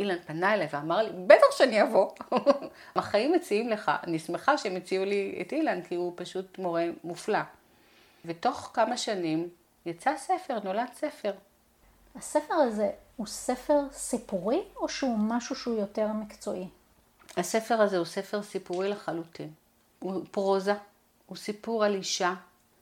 [0.00, 2.10] אילן פנה אליי ואמר לי, בטח שאני אבוא.
[2.96, 7.38] החיים מציעים לך, אני שמחה שהם הציעו לי את אילן, כי הוא פשוט מורה מופלא.
[8.24, 9.48] ותוך כמה שנים
[9.86, 11.32] יצא ספר, נולד ספר.
[12.14, 16.68] הספר הזה הוא ספר סיפורי, או שהוא משהו שהוא יותר מקצועי?
[17.36, 19.50] הספר הזה הוא ספר סיפורי לחלוטין.
[19.98, 20.74] הוא פרוזה,
[21.26, 22.34] הוא סיפור על אישה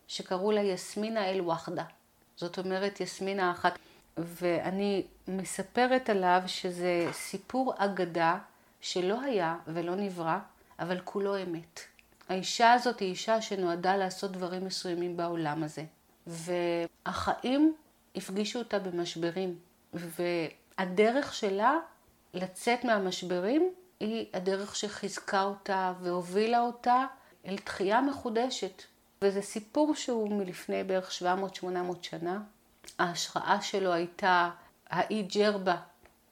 [0.09, 1.85] שקראו לה יסמינה אל-וחדה.
[2.37, 3.79] זאת אומרת יסמינה אחת.
[4.17, 8.39] ואני מספרת עליו שזה סיפור אגדה
[8.81, 10.39] שלא היה ולא נברא,
[10.79, 11.81] אבל כולו אמת.
[12.29, 15.85] האישה הזאת היא אישה שנועדה לעשות דברים מסוימים בעולם הזה.
[16.27, 17.75] והחיים
[18.17, 19.59] הפגישו אותה במשברים,
[19.95, 21.79] והדרך שלה
[22.35, 27.05] לצאת מהמשברים היא הדרך שחיזקה אותה והובילה אותה
[27.47, 28.83] אל תחייה מחודשת.
[29.23, 31.23] וזה סיפור שהוא מלפני בערך
[31.63, 31.65] 700-800
[32.03, 32.41] שנה.
[32.99, 34.51] ההשראה שלו הייתה
[34.91, 35.77] האי ג'רבה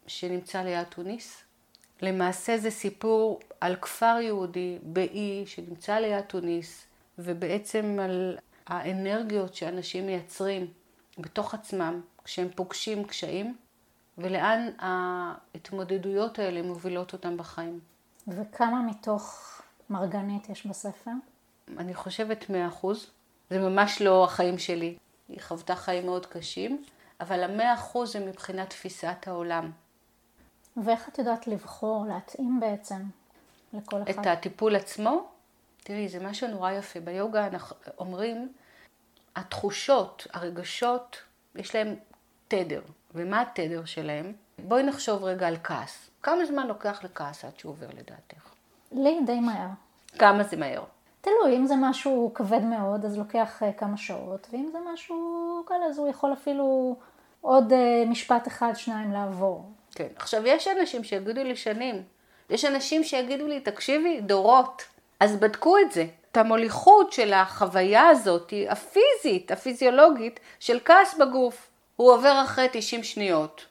[0.06, 1.42] שנמצא ליד תוניס.
[2.02, 6.86] למעשה זה סיפור על כפר יהודי באי שנמצא ליד תוניס,
[7.18, 10.66] ובעצם על האנרגיות שאנשים מייצרים
[11.18, 13.56] בתוך עצמם כשהם פוגשים קשיים,
[14.18, 17.80] ולאן ההתמודדויות האלה מובילות אותם בחיים.
[18.28, 19.48] וכמה מתוך
[19.90, 21.10] מרגנית יש בספר?
[21.78, 23.10] אני חושבת מאה אחוז.
[23.50, 24.96] זה ממש לא החיים שלי.
[25.28, 26.84] היא חוותה חיים מאוד קשים,
[27.20, 29.70] אבל המאה אחוז זה מבחינת תפיסת העולם.
[30.76, 33.02] ואיך את יודעת לבחור, להתאים בעצם
[33.72, 34.10] לכל אחד?
[34.20, 35.26] את הטיפול עצמו?
[35.82, 37.00] תראי, זה משהו נורא יפה.
[37.00, 38.52] ביוגה אנחנו אומרים,
[39.36, 41.16] התחושות, הרגשות,
[41.54, 41.94] יש להם
[42.48, 42.82] תדר.
[43.14, 44.32] ומה התדר שלהם?
[44.58, 46.10] בואי נחשוב רגע על כעס.
[46.22, 48.54] כמה זמן לוקח לכעס עד שהוא עובר לדעתך?
[48.92, 49.68] לי די מהר.
[50.18, 50.84] כמה זה מהר?
[51.20, 55.74] תלוי, אם זה משהו כבד מאוד, אז לוקח uh, כמה שעות, ואם זה משהו קל,
[55.90, 56.96] אז הוא יכול אפילו
[57.40, 59.70] עוד uh, משפט אחד, שניים לעבור.
[59.94, 60.06] כן.
[60.16, 62.02] עכשיו, יש אנשים שיגידו לי שנים.
[62.50, 64.82] יש אנשים שיגידו לי, תקשיבי, דורות.
[65.20, 66.06] אז בדקו את זה.
[66.32, 71.68] את המוליכות של החוויה הזאת, הפיזית, הפיזיולוגית, של כעס בגוף.
[72.02, 73.66] הוא עובר אחרי 90 שניות.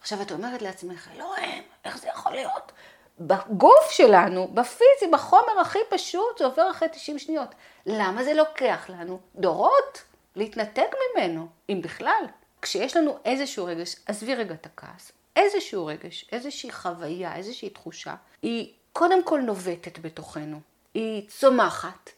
[0.00, 2.72] עכשיו, את אומרת לעצמך, אלוהים, איך זה יכול להיות?
[3.20, 7.54] בגוף שלנו, בפיזי, בחומר הכי פשוט, זה עובר אחרי 90 שניות.
[7.86, 10.02] למה זה לוקח לנו דורות
[10.36, 12.24] להתנתק ממנו, אם בכלל?
[12.62, 18.72] כשיש לנו איזשהו רגש, עזבי רגע את הכעס, איזשהו רגש, איזושהי חוויה, איזושהי תחושה, היא
[18.92, 20.60] קודם כל נובטת בתוכנו.
[20.94, 22.10] היא צומחת,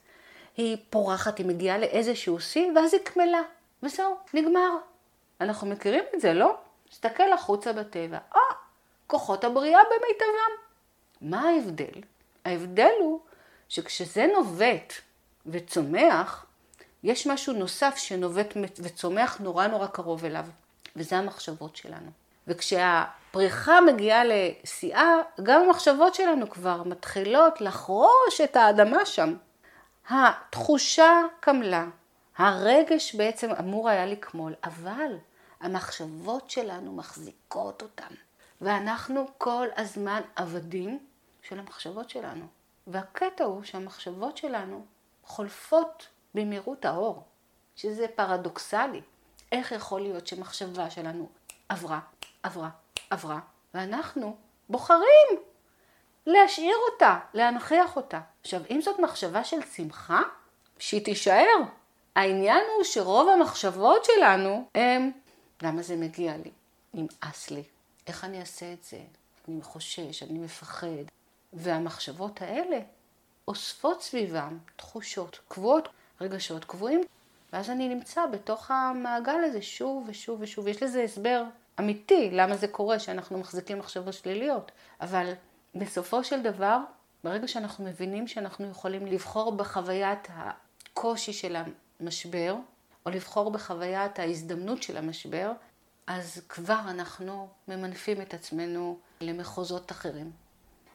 [0.57, 3.41] היא פורחת, היא מגיעה לאיזשהו שיא, ואז היא קמלה,
[3.83, 4.77] וזהו, נגמר.
[5.45, 6.55] אנחנו מכירים את זה, לא?
[6.89, 8.41] תסתכל החוצה בטבע, אה,
[9.07, 10.65] כוחות הבריאה במיטבם.
[11.21, 12.01] מה ההבדל?
[12.45, 13.19] ההבדל הוא
[13.69, 14.93] שכשזה נובט
[15.45, 16.45] וצומח,
[17.03, 20.45] יש משהו נוסף שנובט וצומח נורא נורא קרוב אליו,
[20.95, 22.11] וזה המחשבות שלנו.
[22.47, 29.33] וכשהפריחה מגיעה לשיאה, גם המחשבות שלנו כבר מתחילות לחרוש את האדמה שם.
[30.09, 31.85] התחושה קמלה,
[32.37, 35.11] הרגש בעצם אמור היה לקמול, אבל
[35.65, 38.13] המחשבות שלנו מחזיקות אותן.
[38.61, 40.99] ואנחנו כל הזמן עבדים
[41.41, 42.45] של המחשבות שלנו.
[42.87, 44.85] והקטע הוא שהמחשבות שלנו
[45.23, 47.23] חולפות במהירות האור,
[47.75, 49.01] שזה פרדוקסלי.
[49.51, 51.29] איך יכול להיות שמחשבה שלנו
[51.69, 51.99] עברה,
[52.43, 52.69] עברה,
[53.09, 53.39] עברה,
[53.73, 54.37] ואנחנו
[54.69, 55.27] בוחרים
[56.25, 58.19] להשאיר אותה, להנכיח אותה.
[58.41, 60.21] עכשיו, אם זאת מחשבה של שמחה,
[60.79, 61.57] שהיא תישאר.
[62.15, 65.11] העניין הוא שרוב המחשבות שלנו הם,
[65.61, 66.51] למה זה מגיע לי?
[66.93, 67.63] נמאס לי.
[68.07, 68.99] איך אני אעשה את זה?
[69.47, 70.87] אני חושש, אני מפחד.
[71.53, 72.79] והמחשבות האלה
[73.47, 75.89] אוספות סביבם תחושות קבועות,
[76.21, 77.01] רגשות קבועים,
[77.53, 80.67] ואז אני נמצא בתוך המעגל הזה שוב ושוב ושוב.
[80.67, 81.43] יש לזה הסבר
[81.79, 84.71] אמיתי למה זה קורה, שאנחנו מחזיקים מחשבות שליליות.
[85.01, 85.33] אבל
[85.75, 86.79] בסופו של דבר,
[87.23, 91.55] ברגע שאנחנו מבינים שאנחנו יכולים לבחור בחוויית הקושי של
[91.99, 92.55] המשבר,
[93.05, 95.51] או לבחור בחוויית ההזדמנות של המשבר,
[96.07, 100.31] אז כבר אנחנו ממנפים את עצמנו למחוזות אחרים.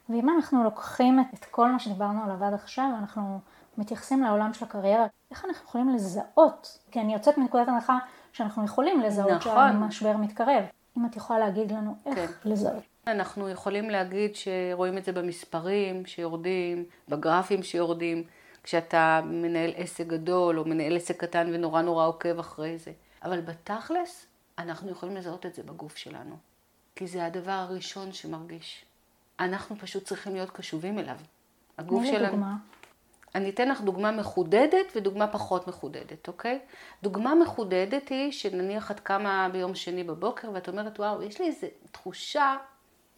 [0.08, 3.40] ואם אנחנו לוקחים את כל מה שדיברנו עליו עד עכשיו, אנחנו
[3.78, 6.78] מתייחסים לעולם של הקריירה, איך אנחנו יכולים לזהות?
[6.90, 7.98] כי אני יוצאת מנקודת הנחה
[8.32, 9.72] שאנחנו יכולים לזהות נכון.
[9.72, 10.64] שהמשבר מתקרב.
[10.98, 12.50] אם את יכולה להגיד לנו איך כן.
[12.50, 12.82] לזהות.
[13.06, 18.24] אנחנו יכולים להגיד שרואים את זה במספרים שיורדים, בגרפים שיורדים,
[18.62, 22.92] כשאתה מנהל עסק גדול או מנהל עסק קטן ונורא נורא עוקב אחרי זה.
[23.22, 24.26] אבל בתכלס,
[24.58, 26.36] אנחנו יכולים לזהות את זה בגוף שלנו.
[26.96, 28.84] כי זה הדבר הראשון שמרגיש.
[29.40, 31.16] אנחנו פשוט צריכים להיות קשובים אליו.
[31.78, 32.30] הגוף שלנו...
[32.30, 32.56] דוגמה.
[33.34, 36.58] אני אתן לך דוגמה מחודדת ודוגמה פחות מחודדת, אוקיי?
[37.02, 41.66] דוגמה מחודדת היא שנניח את קמה ביום שני בבוקר ואת אומרת, וואו, יש לי איזו
[41.92, 42.56] תחושה,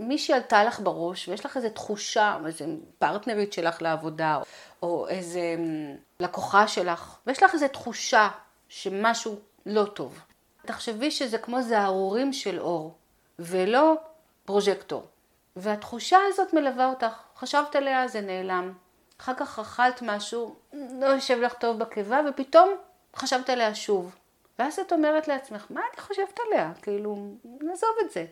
[0.08, 2.64] מישהי עלתה לך בראש ויש לך איזו תחושה, איזו
[2.98, 4.38] פרטנרית שלך לעבודה,
[4.82, 8.28] או איזו אמ, לקוחה שלך, ויש לך איזו תחושה
[8.68, 9.36] שמשהו
[9.66, 10.18] לא טוב.
[10.66, 12.94] תחשבי שזה כמו זערורים של אור,
[13.38, 13.94] ולא
[14.44, 15.06] פרוז'קטור.
[15.56, 17.16] והתחושה הזאת מלווה אותך.
[17.36, 18.72] חשבת עליה, זה נעלם.
[19.20, 22.70] אחר כך אכלת משהו, לא יושב לך טוב בקיבה, ופתאום
[23.16, 24.16] חשבת עליה שוב.
[24.58, 26.72] ואז את אומרת לעצמך, מה אני חושבת עליה?
[26.82, 28.24] כאילו, נעזוב את זה.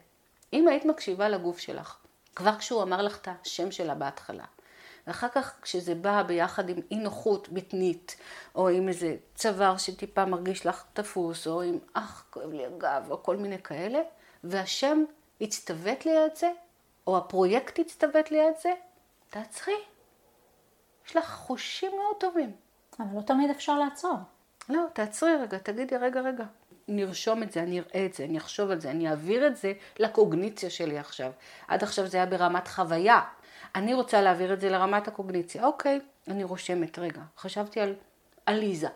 [0.53, 1.97] אם היית מקשיבה לגוף שלך,
[2.37, 4.45] כבר כשהוא אמר לך את השם שלה בהתחלה,
[5.07, 8.17] ואחר כך כשזה בא ביחד עם אי נוחות בטנית,
[8.55, 13.23] או עם איזה צוואר שטיפה מרגיש לך תפוס, או עם אך, כואב לי הגב, או
[13.23, 13.99] כל מיני כאלה,
[14.45, 15.05] והשם
[15.41, 16.51] הצטוות ליד זה,
[17.07, 18.73] או הפרויקט הצטוות ליד זה,
[19.31, 19.75] תעצרי.
[21.07, 22.53] יש לך חושים מאוד טובים.
[22.99, 24.17] אבל לא תמיד אפשר לעצור.
[24.69, 26.45] לא, תעצרי רגע, תגידי, רגע, רגע.
[26.91, 29.73] נרשום את זה, אני אראה את זה, אני אחשוב על זה, אני אעביר את זה
[29.99, 31.33] לקוגניציה שלי עכשיו.
[31.69, 33.21] עד עכשיו זה היה ברמת חוויה.
[33.75, 35.65] אני רוצה להעביר את זה לרמת הקוגניציה.
[35.65, 37.21] אוקיי, אני רושמת, רגע.
[37.39, 37.95] חשבתי על
[38.47, 38.89] עליזה,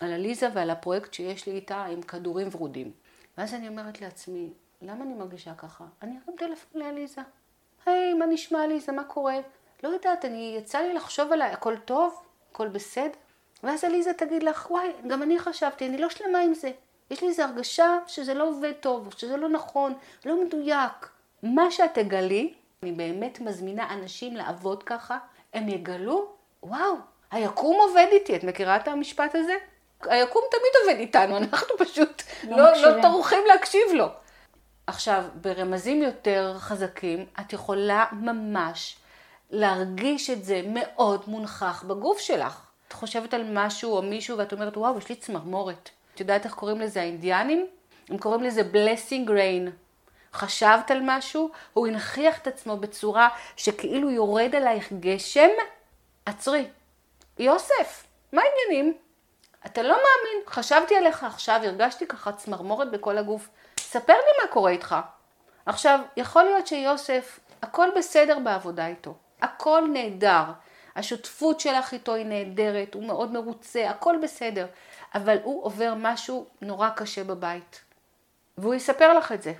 [0.00, 2.90] על עליזה ועל הפרויקט שיש לי איתה עם כדורים ורודים.
[3.38, 5.84] ואז אני אומרת לעצמי, למה אני מרגישה ככה?
[6.02, 7.20] אני ארים טלפון לעליזה.
[7.86, 9.36] היי, מה נשמע עליזה, מה קורה?
[9.82, 12.22] לא יודעת, אני, יצא לי לחשוב עליי, הכל טוב?
[12.50, 13.10] הכל בסדר?
[13.62, 16.70] ואז עליזה תגיד לך, וואי, גם אני חשבתי, אני לא שלמה עם זה.
[17.12, 19.94] יש לי איזו הרגשה שזה לא עובד טוב, שזה לא נכון,
[20.24, 21.08] לא מדויק.
[21.42, 25.18] מה שאת תגלי, אני באמת מזמינה אנשים לעבוד ככה,
[25.54, 26.26] הם יגלו,
[26.62, 26.94] וואו,
[27.30, 28.36] היקום עובד איתי.
[28.36, 29.54] את מכירה את המשפט הזה?
[30.02, 34.06] היקום תמיד עובד איתנו, אנחנו פשוט לא, לא, לא טורחים להקשיב לו.
[34.86, 38.96] עכשיו, ברמזים יותר חזקים, את יכולה ממש
[39.50, 42.60] להרגיש את זה מאוד מונחח בגוף שלך.
[42.88, 45.90] את חושבת על משהו או מישהו ואת אומרת, וואו, יש לי צמרמורת.
[46.14, 47.66] את יודעת איך קוראים לזה האינדיאנים?
[48.08, 49.70] הם קוראים לזה blessing rain.
[50.34, 55.48] חשבת על משהו, הוא הנכיח את עצמו בצורה שכאילו יורד עלייך גשם,
[56.26, 56.66] עצרי.
[57.38, 58.94] יוסף, מה העניינים?
[59.66, 63.48] אתה לא מאמין, חשבתי עליך עכשיו, הרגשתי ככה צמרמורת בכל הגוף.
[63.78, 64.96] ספר לי מה קורה איתך.
[65.66, 69.14] עכשיו, יכול להיות שיוסף, הכל בסדר בעבודה איתו.
[69.42, 70.42] הכל נהדר.
[70.96, 74.66] השותפות שלך איתו היא נהדרת, הוא מאוד מרוצה, הכל בסדר.
[75.14, 77.80] אבל הוא עובר משהו נורא קשה בבית.
[78.58, 79.52] והוא יספר לך את זה.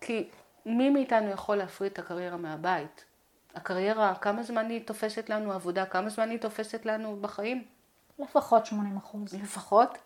[0.00, 0.28] כי
[0.66, 3.04] מי מאיתנו יכול להפריד את הקריירה מהבית?
[3.54, 5.86] הקריירה, כמה זמן היא תופסת לנו עבודה?
[5.86, 7.64] כמה זמן היא תופסת לנו בחיים?
[8.18, 9.34] לפחות 80 אחוז.
[9.34, 9.98] לפחות?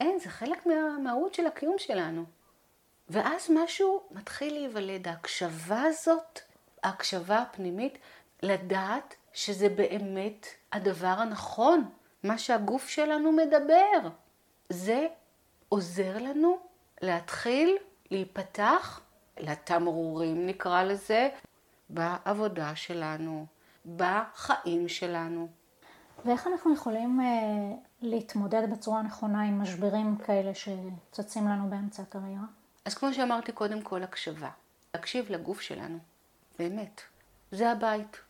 [0.00, 2.24] אין, זה חלק מהמהות של הקיום שלנו.
[3.08, 6.40] ואז משהו מתחיל להיוולד, ההקשבה הזאת,
[6.82, 7.98] ההקשבה הפנימית,
[8.42, 11.90] לדעת שזה באמת הדבר הנכון,
[12.22, 14.08] מה שהגוף שלנו מדבר.
[14.68, 15.06] זה
[15.68, 16.58] עוזר לנו
[17.02, 17.76] להתחיל
[18.10, 19.00] להיפתח
[19.38, 21.28] לתמרורים נקרא לזה,
[21.88, 23.46] בעבודה שלנו,
[23.96, 25.48] בחיים שלנו.
[26.24, 27.26] ואיך אנחנו יכולים אה,
[28.00, 32.44] להתמודד בצורה נכונה עם משברים כאלה שצצים לנו באמצע הקריירה?
[32.84, 34.50] אז כמו שאמרתי קודם כל, הקשבה.
[34.94, 35.98] להקשיב לגוף שלנו,
[36.58, 37.00] באמת.
[37.50, 38.20] זה הבית.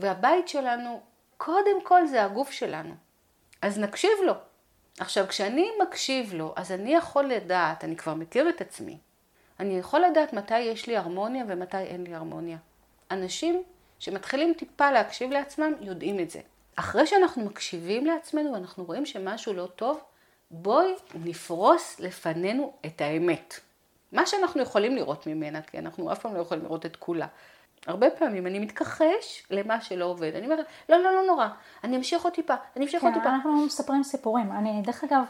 [0.00, 1.00] והבית שלנו,
[1.36, 2.94] קודם כל זה הגוף שלנו.
[3.62, 4.32] אז נקשיב לו.
[5.00, 8.98] עכשיו, כשאני מקשיב לו, אז אני יכול לדעת, אני כבר מכיר את עצמי,
[9.60, 12.58] אני יכול לדעת מתי יש לי הרמוניה ומתי אין לי הרמוניה.
[13.10, 13.62] אנשים
[13.98, 16.40] שמתחילים טיפה להקשיב לעצמם יודעים את זה.
[16.76, 20.00] אחרי שאנחנו מקשיבים לעצמנו ואנחנו רואים שמשהו לא טוב,
[20.50, 23.60] בואי נפרוס לפנינו את האמת.
[24.12, 27.26] מה שאנחנו יכולים לראות ממנה, כי אנחנו אף פעם לא יכולים לראות את כולה.
[27.86, 30.34] הרבה פעמים אני מתכחש למה שלא עובד.
[30.34, 31.48] אני אומרת, לא, לא, לא נורא,
[31.84, 33.34] אני אמשיך עוד טיפה, אני אמשיך עוד כן, טיפה.
[33.34, 34.52] אנחנו מספרים סיפורים.
[34.52, 35.22] אני, דרך אגב,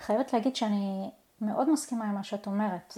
[0.00, 2.94] חייבת להגיד שאני מאוד מסכימה עם מה שאת אומרת.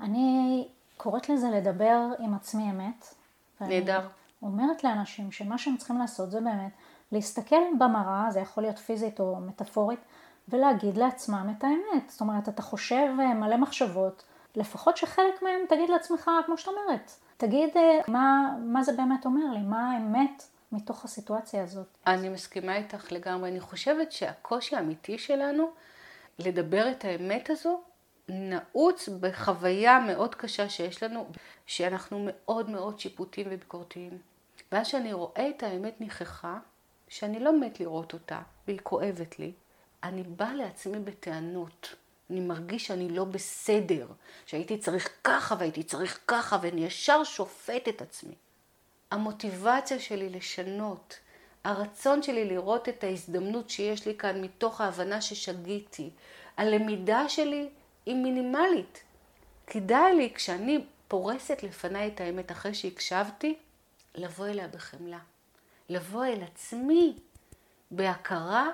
[0.00, 3.14] אני קוראת לזה לדבר עם עצמי אמת.
[3.60, 4.08] נהדר.
[4.42, 6.72] אומרת לאנשים שמה שהם צריכים לעשות זה באמת
[7.12, 10.00] להסתכל במראה, זה יכול להיות פיזית או מטאפורית,
[10.48, 12.10] ולהגיד לעצמם את האמת.
[12.10, 14.24] זאת אומרת, אתה חושב אה, מלא מחשבות,
[14.56, 19.52] לפחות שחלק מהם תגיד לעצמך, כמו שאת אומרת, תגיד אה, מה, מה זה באמת אומר
[19.52, 21.86] לי, מה האמת מתוך הסיטואציה הזאת.
[22.06, 23.50] אני מסכימה איתך לגמרי.
[23.50, 25.70] אני חושבת שהקושי האמיתי שלנו
[26.38, 27.80] לדבר את האמת הזו
[28.28, 31.26] נעוץ בחוויה מאוד קשה שיש לנו,
[31.66, 34.18] שאנחנו מאוד מאוד שיפוטיים וביקורתיים.
[34.72, 36.58] ואז שאני רואה את האמת נכחה,
[37.08, 39.52] שאני לא מת לראות אותה, והיא כואבת לי,
[40.02, 41.94] אני באה לעצמי בטענות.
[42.30, 44.06] אני מרגיש שאני לא בסדר,
[44.46, 48.34] שהייתי צריך ככה והייתי צריך ככה, ואני ישר שופט את עצמי.
[49.10, 51.18] המוטיבציה שלי לשנות,
[51.64, 56.10] הרצון שלי לראות את ההזדמנות שיש לי כאן מתוך ההבנה ששגיתי,
[56.56, 57.68] הלמידה שלי
[58.06, 59.02] היא מינימלית.
[59.66, 63.54] כדאי לי, כשאני פורסת לפניי את האמת אחרי שהקשבתי,
[64.14, 65.18] לבוא אליה בחמלה.
[65.88, 67.16] לבוא אל עצמי
[67.90, 68.68] בהכרה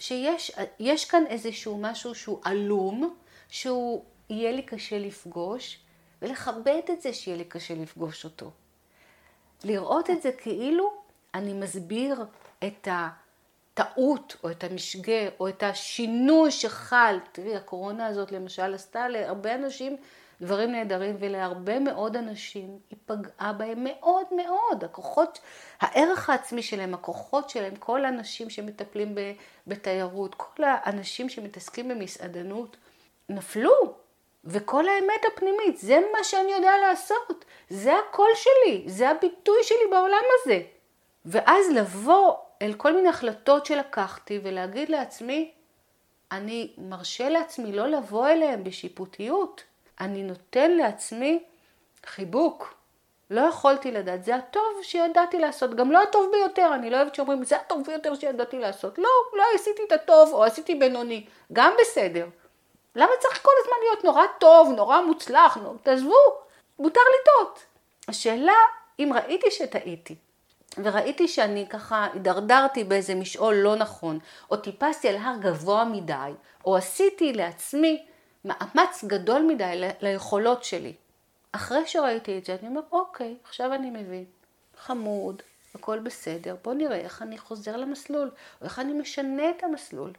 [0.00, 3.16] שיש יש כאן איזשהו משהו שהוא עלום,
[3.48, 5.78] שהוא יהיה לי קשה לפגוש,
[6.22, 8.50] ולכבד את זה שיהיה לי קשה לפגוש אותו.
[9.64, 10.92] לראות את זה כאילו
[11.34, 12.24] אני מסביר
[12.64, 17.18] את הטעות או את המשגה או את השינוי שחל.
[17.32, 19.96] תראי, הקורונה הזאת למשל עשתה להרבה אנשים
[20.40, 24.84] דברים נהדרים ולהרבה מאוד אנשים היא פגעה בהם מאוד מאוד.
[24.84, 25.38] הכוחות,
[25.80, 29.14] הערך העצמי שלהם, הכוחות שלהם, כל האנשים שמטפלים
[29.66, 32.76] בתיירות, כל האנשים שמתעסקים במסעדנות,
[33.28, 33.94] נפלו.
[34.44, 40.22] וכל האמת הפנימית, זה מה שאני יודע לעשות, זה הקול שלי, זה הביטוי שלי בעולם
[40.34, 40.62] הזה.
[41.24, 45.50] ואז לבוא אל כל מיני החלטות שלקחתי ולהגיד לעצמי,
[46.32, 49.64] אני מרשה לעצמי לא לבוא אליהם בשיפוטיות,
[50.00, 51.42] אני נותן לעצמי
[52.06, 52.74] חיבוק.
[53.30, 57.44] לא יכולתי לדעת, זה הטוב שידעתי לעשות, גם לא הטוב ביותר, אני לא אוהבת שאומרים,
[57.44, 58.98] זה הטוב ביותר שידעתי לעשות.
[58.98, 62.26] לא, לא עשיתי את הטוב או עשיתי בינוני, גם בסדר.
[62.96, 65.76] למה צריך כל הזמן להיות נורא טוב, נורא מוצלח, נורא...
[65.82, 66.14] תעזבו,
[66.78, 67.64] מותר לטעות.
[68.08, 68.56] השאלה,
[68.98, 70.14] אם ראיתי שטעיתי,
[70.78, 74.18] וראיתי שאני ככה הידרדרתי באיזה משעול לא נכון,
[74.50, 76.32] או טיפסתי על הר גבוה מדי,
[76.64, 78.06] או עשיתי לעצמי
[78.44, 80.94] מאמץ גדול מדי ל- ליכולות שלי.
[81.52, 84.24] אחרי שראיתי את זה, אני אומר, אוקיי, עכשיו אני מבין.
[84.76, 85.42] חמוד,
[85.74, 90.12] הכל בסדר, בוא נראה איך אני חוזר למסלול, או איך אני משנה את המסלול.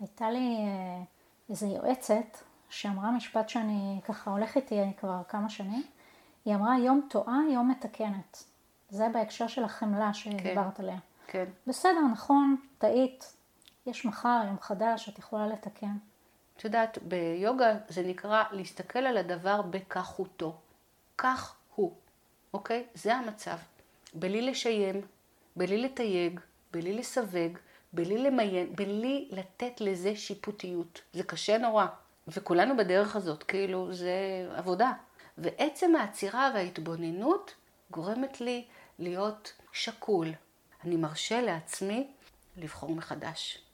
[0.00, 1.02] הייתה לי אה,
[1.50, 2.38] איזו יועצת
[2.70, 5.82] שאמרה משפט שאני ככה הולך איתי כבר כמה שנים.
[6.44, 8.44] היא אמרה, יום טועה, יום מתקנת.
[8.90, 10.82] זה בהקשר של החמלה שדיברת כן.
[10.82, 10.98] עליה.
[11.26, 11.44] כן.
[11.66, 13.32] בסדר, נכון, טעית,
[13.86, 15.96] יש מחר, יום חדש, את יכולה לתקן.
[16.60, 20.56] את יודעת, ביוגה זה נקרא להסתכל על הדבר בכחותו.
[21.18, 21.94] כך הוא,
[22.54, 22.86] אוקיי?
[22.94, 23.56] זה המצב.
[24.14, 25.00] בלי לשיים,
[25.56, 26.40] בלי לתייג,
[26.72, 27.58] בלי לסווג,
[27.92, 31.00] בלי למיין, בלי לתת לזה שיפוטיות.
[31.12, 31.86] זה קשה נורא.
[32.28, 34.12] וכולנו בדרך הזאת, כאילו, זה
[34.54, 34.92] עבודה.
[35.38, 37.54] ועצם העצירה וההתבוננות
[37.90, 38.64] גורמת לי
[38.98, 40.28] להיות שקול.
[40.84, 42.06] אני מרשה לעצמי
[42.56, 43.69] לבחור מחדש.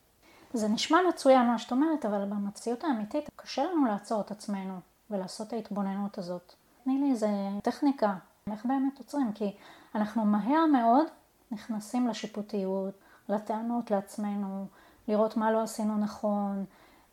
[0.56, 5.48] זה נשמע מצוין מה שאת אומרת, אבל במציאות האמיתית קשה לנו לעצור את עצמנו ולעשות
[5.48, 6.54] את ההתבוננות הזאת.
[6.84, 7.28] תני לי איזה
[7.62, 8.14] טכניקה,
[8.50, 9.32] איך באמת עוצרים?
[9.32, 9.56] כי
[9.94, 11.06] אנחנו מהר מאוד
[11.50, 12.94] נכנסים לשיפוטיות,
[13.28, 14.66] לטענות לעצמנו,
[15.08, 16.64] לראות מה לא עשינו נכון,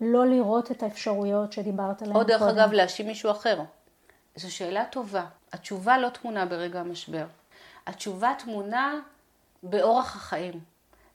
[0.01, 2.57] לא לראות את האפשרויות שדיברת עליהן או דרך קודם.
[2.57, 3.61] אגב להאשים מישהו אחר.
[4.35, 5.25] זו שאלה טובה.
[5.53, 7.25] התשובה לא תמונה ברגע המשבר.
[7.87, 8.99] התשובה תמונה
[9.63, 10.59] באורח החיים.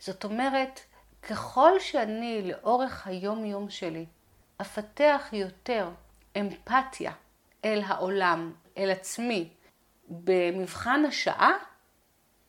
[0.00, 0.80] זאת אומרת,
[1.28, 4.06] ככל שאני לאורך היום-יום שלי
[4.60, 5.90] אפתח יותר
[6.36, 7.12] אמפתיה
[7.64, 9.48] אל העולם, אל עצמי,
[10.09, 11.53] במבחן השעה,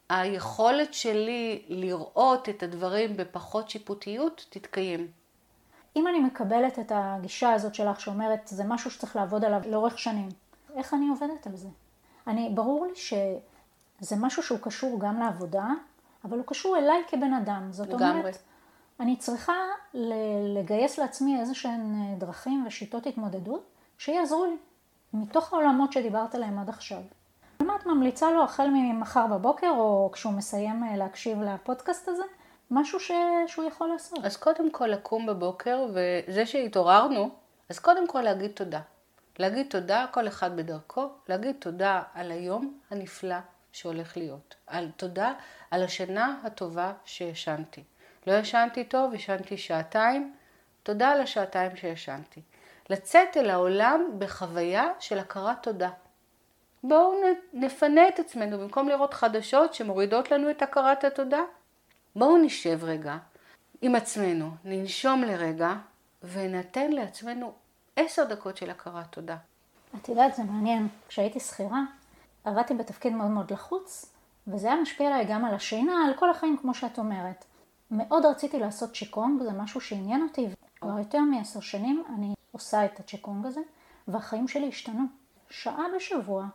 [0.10, 5.08] היכולת שלי לראות את הדברים בפחות שיפוטיות תתקיים.
[5.96, 10.30] אם אני מקבלת את הגישה הזאת שלך שאומרת זה משהו שצריך לעבוד עליו לאורך שנים,
[10.76, 11.68] איך אני עובדת על זה?
[12.28, 15.66] אני, ברור לי שזה משהו שהוא קשור גם לעבודה,
[16.26, 17.68] אבל הוא קשור אליי כבן אדם.
[17.72, 18.20] זאת לגמרי.
[18.20, 18.38] אומרת,
[19.00, 19.54] אני צריכה
[20.56, 24.58] לגייס לעצמי איזה שהן דרכים ושיטות התמודדות שיעזרו לי,
[25.14, 27.02] מתוך העולמות שדיברת עליהם עד עכשיו.
[27.60, 32.24] מה את ממליצה לו החל ממחר בבוקר, או כשהוא מסיים להקשיב לפודקאסט הזה,
[32.72, 33.12] משהו ש...
[33.48, 34.26] שהוא יכול לעשות.
[34.26, 37.30] אז קודם כל לקום בבוקר, וזה שהתעוררנו,
[37.70, 38.82] אז קודם כל להגיד תודה.
[39.40, 43.36] להגיד תודה, כל אחד בדרכו, להגיד תודה על היום הנפלא
[43.72, 44.56] שהולך להיות.
[44.68, 45.34] על תודה
[45.72, 47.84] על השינה הטובה שישנתי.
[48.28, 50.34] לא ישנתי טוב, ישנתי שעתיים,
[50.84, 52.42] תודה על השעתיים שישנתי.
[52.90, 55.90] לצאת אל העולם בחוויה של הכרת תודה.
[56.84, 57.14] בואו
[57.54, 61.42] נפנה את עצמנו, במקום לראות חדשות שמורידות לנו את הכרת התודה,
[62.16, 63.18] בואו נשב רגע
[63.82, 65.74] עם עצמנו, ננשום לרגע
[66.24, 67.54] ונתן לעצמנו
[67.96, 69.38] עשר דקות של הכרת תודה.
[69.96, 70.88] את יודעת, זה מעניין.
[71.08, 71.82] כשהייתי שכירה,
[72.44, 74.14] עבדתי בתפקיד מאוד מאוד לחוץ,
[74.48, 77.46] וזה היה משפיע עליי גם על השינה, על כל החיים, כמו שאת אומרת.
[77.92, 80.48] מאוד רציתי לעשות צ'יקונג, זה משהו שעניין אותי,
[80.82, 83.62] כבר יותר מעשר שנים אני עושה את הצ'יקונג הזה,
[84.08, 85.04] והחיים שלי השתנו.
[85.50, 86.46] שעה בשבוע,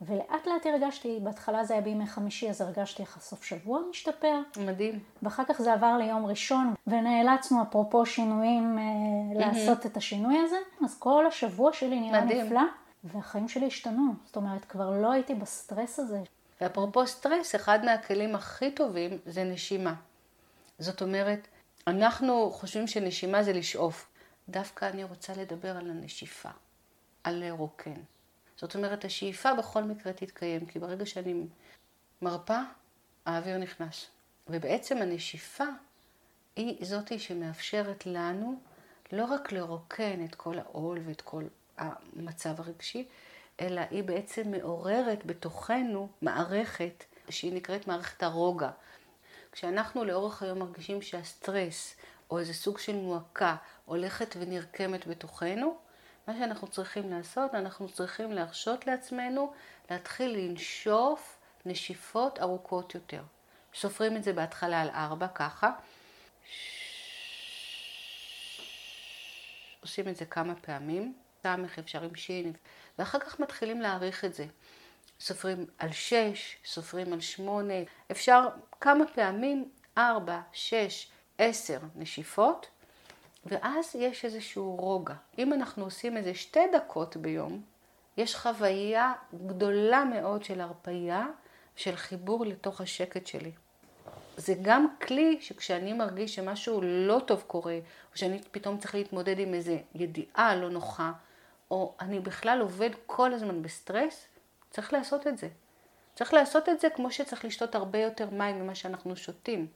[0.00, 4.40] ולאט לאט הרגשתי, בהתחלה זה היה בימי חמישי, אז הרגשתי איך הסוף שבוע משתפר.
[4.56, 4.98] מדהים.
[5.22, 9.38] ואחר כך זה עבר ליום ראשון, ונאלצנו, אפרופו שינויים, mm-hmm.
[9.38, 10.56] לעשות את השינוי הזה.
[10.84, 12.46] אז כל השבוע שלי נראה מדהים.
[12.46, 12.62] נפלא,
[13.04, 14.12] והחיים שלי השתנו.
[14.24, 16.20] זאת אומרת, כבר לא הייתי בסטרס הזה.
[16.60, 19.94] ואפרופו סטרס, אחד מהכלים הכי טובים זה נשימה.
[20.78, 21.48] זאת אומרת,
[21.86, 24.10] אנחנו חושבים שנשימה זה לשאוף.
[24.48, 26.48] דווקא אני רוצה לדבר על הנשיפה,
[27.24, 28.00] על לרוקן.
[28.56, 31.46] זאת אומרת, השאיפה בכל מקרה תתקיים, כי ברגע שאני
[32.22, 32.58] מרפה,
[33.26, 34.06] האוויר נכנס.
[34.46, 35.64] ובעצם הנשיפה
[36.56, 38.60] היא זאתי שמאפשרת לנו
[39.12, 41.44] לא רק לרוקן את כל העול ואת כל
[41.78, 43.08] המצב הרגשי,
[43.60, 48.70] אלא היא בעצם מעוררת בתוכנו מערכת שהיא נקראת מערכת הרוגע.
[49.54, 51.96] כשאנחנו לאורך היום מרגישים שהסטרס
[52.30, 55.76] או איזה סוג של מועקה הולכת ונרקמת בתוכנו,
[56.28, 59.52] מה שאנחנו צריכים לעשות, אנחנו צריכים להרשות לעצמנו
[59.90, 61.36] להתחיל לנשוף
[61.66, 63.22] נשיפות ארוכות יותר.
[63.74, 65.72] סופרים את זה בהתחלה על ארבע, ככה.
[69.80, 72.52] עושים את זה כמה פעמים, סמך אפשר עם שין,
[72.98, 74.46] ואחר כך מתחילים להעריך את זה.
[75.24, 77.74] סופרים על שש, סופרים על שמונה,
[78.10, 78.48] אפשר
[78.80, 79.68] כמה פעמים,
[79.98, 82.66] ארבע, שש, עשר נשיפות,
[83.46, 85.14] ואז יש איזשהו רוגע.
[85.38, 87.62] אם אנחנו עושים איזה שתי דקות ביום,
[88.16, 89.12] יש חוויה
[89.46, 91.26] גדולה מאוד של הרפייה,
[91.76, 93.52] של חיבור לתוך השקט שלי.
[94.36, 97.78] זה גם כלי שכשאני מרגיש שמשהו לא טוב קורה,
[98.12, 101.12] או שאני פתאום צריך להתמודד עם איזו ידיעה לא נוחה,
[101.70, 104.26] או אני בכלל עובד כל הזמן בסטרס,
[104.74, 105.48] צריך לעשות את זה.
[106.14, 109.66] צריך לעשות את זה כמו שצריך לשתות הרבה יותר מים ממה שאנחנו שותים.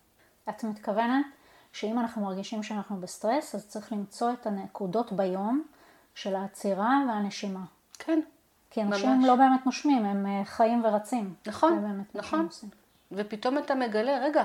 [0.49, 1.27] את מתכוונת
[1.73, 5.63] שאם אנחנו מרגישים שאנחנו בסטרס, אז צריך למצוא את הנקודות ביום
[6.15, 7.65] של העצירה והנשימה.
[7.99, 8.21] כן,
[8.71, 9.27] כי אנשים ממש.
[9.27, 11.35] לא באמת נושמים, הם אה, חיים ורצים.
[11.47, 12.49] נכון, נכון.
[13.13, 14.45] ופתאום אתה מגלה, רגע,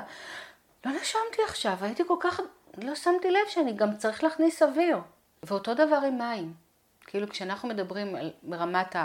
[0.86, 2.40] לא נשמתי עכשיו, הייתי כל כך,
[2.78, 4.98] לא שמתי לב שאני גם צריך להכניס אוויר.
[5.44, 6.54] ואותו דבר עם מים.
[7.02, 8.96] כאילו כשאנחנו מדברים על רמת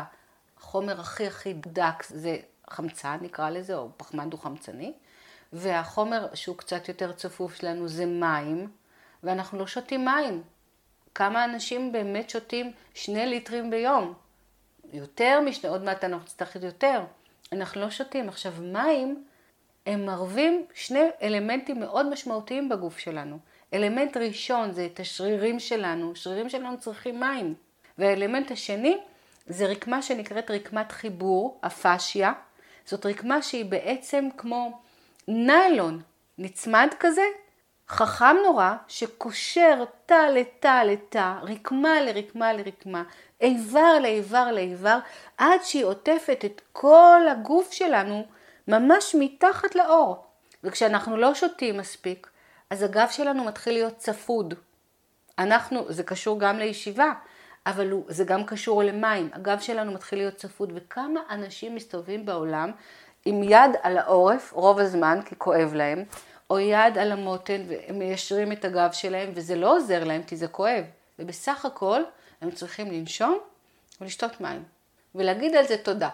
[0.58, 2.36] החומר הכי הכי דק, זה
[2.70, 4.92] חמצן נקרא לזה, או פחמן דו-חמצני.
[5.52, 8.70] והחומר שהוא קצת יותר צפוף שלנו זה מים,
[9.22, 10.42] ואנחנו לא שותים מים.
[11.14, 14.14] כמה אנשים באמת שותים שני ליטרים ביום?
[14.92, 17.00] יותר משני, עוד מעט אנחנו נצטרך יותר.
[17.52, 18.28] אנחנו לא שותים.
[18.28, 19.24] עכשיו, מים,
[19.86, 23.38] הם מרבים שני אלמנטים מאוד משמעותיים בגוף שלנו.
[23.74, 27.54] אלמנט ראשון זה את השרירים שלנו, שרירים שלנו צריכים מים.
[27.98, 28.98] והאלמנט השני
[29.48, 32.32] זה רקמה שנקראת רקמת חיבור, הפאשיה.
[32.86, 34.78] זאת רקמה שהיא בעצם כמו
[35.28, 36.02] ניילון
[36.38, 37.24] נצמד כזה,
[37.88, 43.02] חכם נורא, שקושר תא לתא לתא, רקמה לרקמה לרקמה,
[43.40, 44.98] איבר לאיבר לאיבר,
[45.38, 48.26] עד שהיא עוטפת את כל הגוף שלנו
[48.68, 50.24] ממש מתחת לאור.
[50.64, 52.30] וכשאנחנו לא שותים מספיק,
[52.70, 54.54] אז הגב שלנו מתחיל להיות צפוד.
[55.38, 57.12] אנחנו, זה קשור גם לישיבה,
[57.68, 59.30] אבל זה גם קשור למים.
[59.32, 62.70] הגב שלנו מתחיל להיות צפוד, וכמה אנשים מסתובבים בעולם
[63.24, 66.04] עם יד על העורף רוב הזמן, כי כואב להם,
[66.50, 70.48] או יד על המותן והם מיישרים את הגב שלהם, וזה לא עוזר להם כי זה
[70.48, 70.84] כואב.
[71.18, 72.02] ובסך הכל
[72.40, 73.38] הם צריכים לנשום
[74.00, 74.64] ולשתות מים,
[75.14, 76.08] ולהגיד על זה תודה.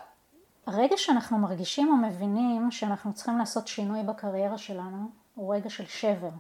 [0.66, 6.30] הרגע שאנחנו מרגישים או מבינים שאנחנו צריכים לעשות שינוי בקריירה שלנו, הוא רגע של שבר.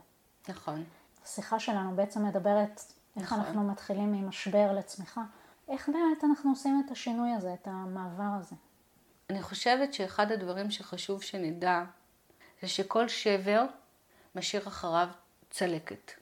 [0.48, 0.84] נכון.
[1.24, 2.80] השיחה שלנו בעצם מדברת
[3.16, 3.40] איך נכון.
[3.40, 5.22] אנחנו מתחילים ממשבר לצמיחה.
[5.68, 8.56] איך באמת אנחנו עושים את השינוי הזה, את המעבר הזה?
[9.30, 11.82] אני חושבת שאחד הדברים שחשוב שנדע,
[12.62, 13.64] זה שכל שבר
[14.34, 15.08] משאיר אחריו
[15.50, 16.12] צלקת.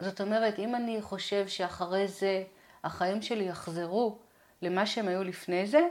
[0.00, 2.44] זאת אומרת, אם אני חושב שאחרי זה
[2.84, 4.18] החיים שלי יחזרו
[4.62, 5.88] למה שהם היו לפני זה,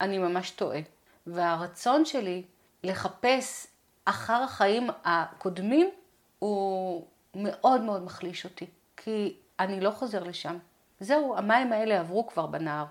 [0.00, 0.80] אני ממש טועה.
[1.26, 2.44] והרצון שלי
[2.84, 3.66] לחפש
[4.04, 5.90] אחר החיים הקודמים
[6.38, 8.66] הוא מאוד מאוד מחליש אותי,
[8.96, 10.58] כי אני לא חוזר לשם.
[11.00, 12.84] זהו, המים האלה עברו כבר בנהר.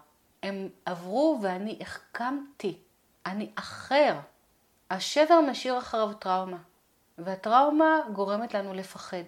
[0.44, 2.78] הם עברו ואני החכמתי.
[3.26, 4.20] אני אחר.
[4.90, 6.58] השבר משאיר אחריו טראומה,
[7.18, 9.24] והטראומה גורמת לנו לפחד.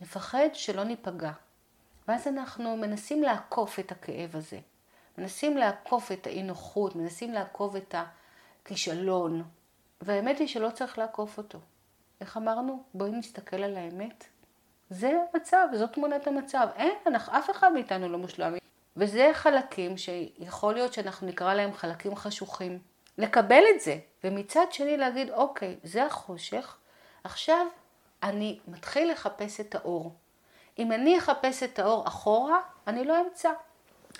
[0.00, 1.32] לפחד שלא ניפגע.
[2.08, 4.58] ואז אנחנו מנסים לעקוף את הכאב הזה.
[5.18, 7.94] מנסים לעקוף את האי נוחות, מנסים לעקוף את
[8.62, 9.42] הכישלון.
[10.00, 11.58] והאמת היא שלא צריך לעקוף אותו.
[12.20, 12.82] איך אמרנו?
[12.94, 14.24] בואי נסתכל על האמת.
[14.92, 16.68] זה המצב, זאת תמונת המצב.
[16.76, 18.54] אין, אנחנו, אף אחד מאיתנו לא מושלם.
[18.96, 22.78] וזה חלקים שיכול להיות שאנחנו נקרא להם חלקים חשוכים.
[23.18, 26.76] לקבל את זה, ומצד שני להגיד, אוקיי, זה החושך,
[27.24, 27.66] עכשיו
[28.22, 30.12] אני מתחיל לחפש את האור.
[30.78, 33.50] אם אני אחפש את האור אחורה, אני לא אמצא.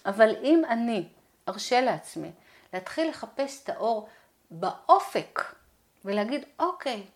[0.06, 1.08] אבל אם אני
[1.48, 2.30] ארשה לעצמי
[2.72, 4.08] להתחיל לחפש את האור
[4.50, 5.40] באופק
[6.04, 7.06] ולהגיד, אוקיי,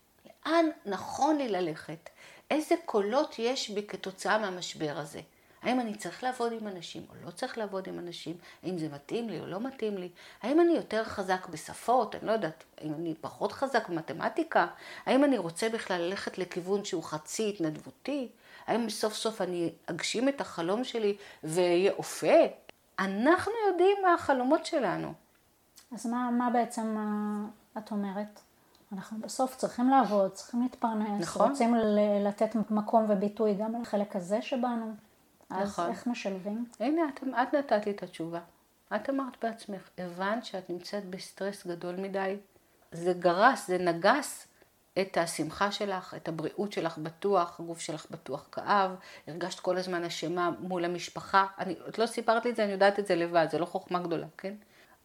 [0.46, 2.10] לאן נכון לי ללכת?
[2.50, 5.20] איזה קולות יש בי כתוצאה מהמשבר הזה?
[5.62, 8.36] האם אני צריך לעבוד עם אנשים או לא צריך לעבוד עם אנשים?
[8.62, 10.08] האם זה מתאים לי או לא מתאים לי?
[10.42, 12.14] האם אני יותר חזק בשפות?
[12.14, 12.64] אני לא יודעת.
[12.80, 14.66] האם אני פחות חזק במתמטיקה?
[15.06, 18.28] האם אני רוצה בכלל ללכת לכיוון שהוא חצי התנדבותי?
[18.66, 22.36] האם סוף סוף אני אגשים את החלום שלי ואהיה אופה?
[22.98, 25.12] אנחנו יודעים מה החלומות שלנו.
[25.92, 26.96] אז מה, מה בעצם
[27.78, 28.40] את אומרת?
[28.92, 31.50] אנחנו בסוף צריכים לעבוד, צריכים להתפרנס, נכון.
[31.50, 31.74] רוצים
[32.24, 34.94] לתת מקום וביטוי גם לחלק הזה שבנו.
[35.50, 35.90] אז נכון.
[35.90, 36.64] איך משלבים?
[36.80, 38.40] הנה, את, את נתת את התשובה.
[38.96, 42.36] את אמרת בעצמך, הבנת שאת נמצאת בסטרס גדול מדי.
[42.92, 44.48] זה גרס, זה נגס
[45.00, 48.90] את השמחה שלך, את הבריאות שלך בטוח, הגוף שלך בטוח כאב,
[49.26, 51.46] הרגשת כל הזמן אשמה מול המשפחה.
[51.58, 53.98] אני, את לא סיפרת לי את זה, אני יודעת את זה לבד, זה לא חוכמה
[53.98, 54.54] גדולה, כן?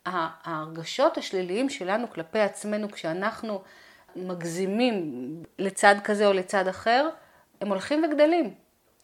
[0.06, 3.62] ההרגשות השליליים שלנו כלפי עצמנו כשאנחנו
[4.16, 5.14] מגזימים
[5.60, 7.10] לצד כזה או לצד אחר,
[7.62, 8.54] הם הולכים וגדלים.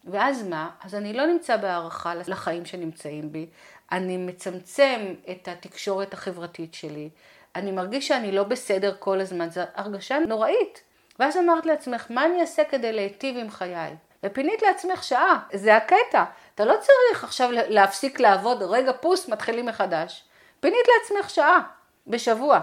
[0.06, 0.70] ואז מה?
[0.84, 3.48] אז אני לא נמצא בהערכה לחיים שנמצאים בי,
[3.91, 7.10] אני מצמצם את התקשורת החברתית שלי,
[7.56, 10.82] אני מרגיש שאני לא בסדר כל הזמן, זו הרגשה נוראית.
[11.20, 13.95] ואז אמרת לעצמך, מה אני אעשה כדי להיטיב עם חיי?
[14.24, 16.24] ופינית לעצמך שעה, זה הקטע.
[16.56, 20.24] אתה לא צריך עכשיו להפסיק לעבוד, רגע פוס, מתחילים מחדש.
[20.60, 21.68] פינית לעצמך שעה
[22.08, 22.62] בשבוע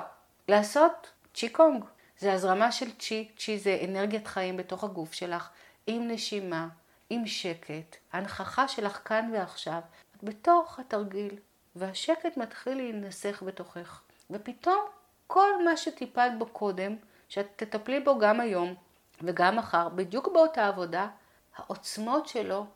[0.49, 1.85] לעשות צ'יקונג.
[2.19, 5.49] זה הזרמה של צ'י, צ'י זה אנרגיית חיים בתוך הגוף שלך,
[5.87, 6.69] עם נשימה,
[7.11, 9.81] עם שקט, הנכחה שלך כאן ועכשיו,
[10.23, 11.37] בתוך התרגיל,
[11.77, 14.01] והשקט מתחיל להינסך בתוכך.
[14.31, 14.87] ופתאום
[15.27, 16.97] כל מה שטיפלת בו קודם,
[17.29, 18.75] שאת תטפלי בו גם היום
[19.23, 21.09] וגם מחר, בדיוק באותה עבודה,
[21.57, 22.67] העוצמות שלו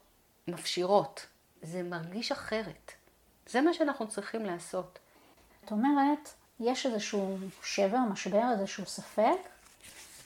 [0.48, 1.26] מפשירות.
[1.62, 2.92] זה מרגיש אחרת.
[3.46, 4.98] זה מה שאנחנו צריכים לעשות.
[5.68, 6.28] את אומרת,
[6.60, 9.38] יש איזשהו שבר, משבר, איזשהו ספק,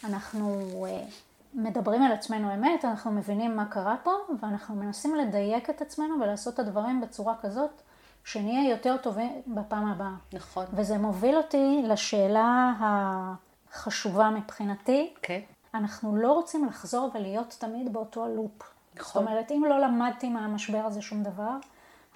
[0.05, 1.03] אנחנו אה,
[1.55, 6.55] מדברים על עצמנו אמת, אנחנו מבינים מה קרה פה, ואנחנו מנסים לדייק את עצמנו ולעשות
[6.55, 7.70] את הדברים בצורה כזאת,
[8.24, 10.14] שנהיה יותר טובים בפעם הבאה.
[10.32, 10.64] נכון.
[10.72, 15.14] וזה מוביל אותי לשאלה החשובה מבחינתי.
[15.22, 15.40] כן.
[15.47, 15.76] Okay.
[15.76, 18.62] אנחנו לא רוצים לחזור ולהיות תמיד באותו הלופ.
[18.95, 19.22] נכון.
[19.22, 21.57] זאת אומרת, אם לא למדתי מהמשבר הזה שום דבר,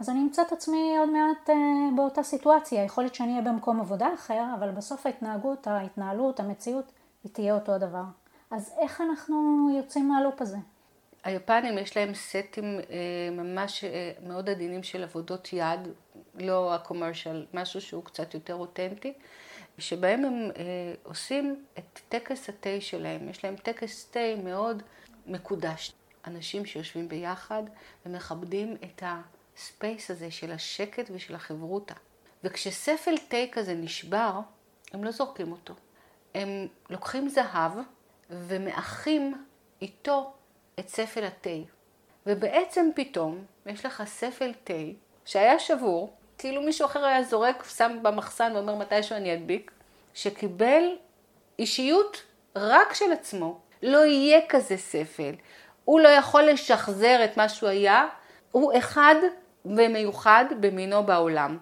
[0.01, 1.55] אז אני אמצא את עצמי עוד מעט אה,
[1.97, 2.85] באותה סיטואציה.
[2.85, 6.93] יכול להיות שאני אהיה במקום עבודה אחר, אבל בסוף ההתנהגות, ההתנהלות, המציאות,
[7.25, 8.05] היא תהיה אותו הדבר.
[8.51, 10.57] אז איך אנחנו יוצאים מהלופ הזה?
[11.25, 15.81] היפנים יש להם סטים אה, ממש אה, מאוד עדינים של עבודות יד,
[16.35, 19.13] לא הקומרשל, משהו שהוא קצת יותר אותנטי,
[19.79, 23.29] שבהם הם אה, עושים את טקס התה שלהם.
[23.29, 24.83] יש להם טקס תה מאוד
[25.27, 25.93] מקודש.
[26.27, 27.63] אנשים שיושבים ביחד
[28.07, 29.03] ומכבדים את
[29.57, 31.95] הספייס הזה של השקט ושל החברותה.
[32.45, 34.41] וכשספל תה כזה נשבר,
[34.93, 35.75] הם לא זורקים אותו.
[36.35, 37.73] הם לוקחים זהב
[38.31, 39.45] ומאחים
[39.83, 40.33] איתו
[40.79, 41.51] את ספל התה.
[42.27, 44.75] ובעצם פתאום יש לך ספל תה
[45.25, 49.71] שהיה שבור, כאילו מישהו אחר היה זורק, שם במחסן ואומר מתישהו אני אדביק,
[50.15, 50.83] שקיבל
[51.59, 52.23] אישיות
[52.57, 53.61] רק של עצמו.
[53.83, 55.33] לא יהיה כזה ספל.
[55.85, 58.09] הוא לא יכול לשחזר את מה שהוא היה,
[58.51, 59.15] הוא אחד
[59.67, 61.59] ומיוחד במינו בעולם.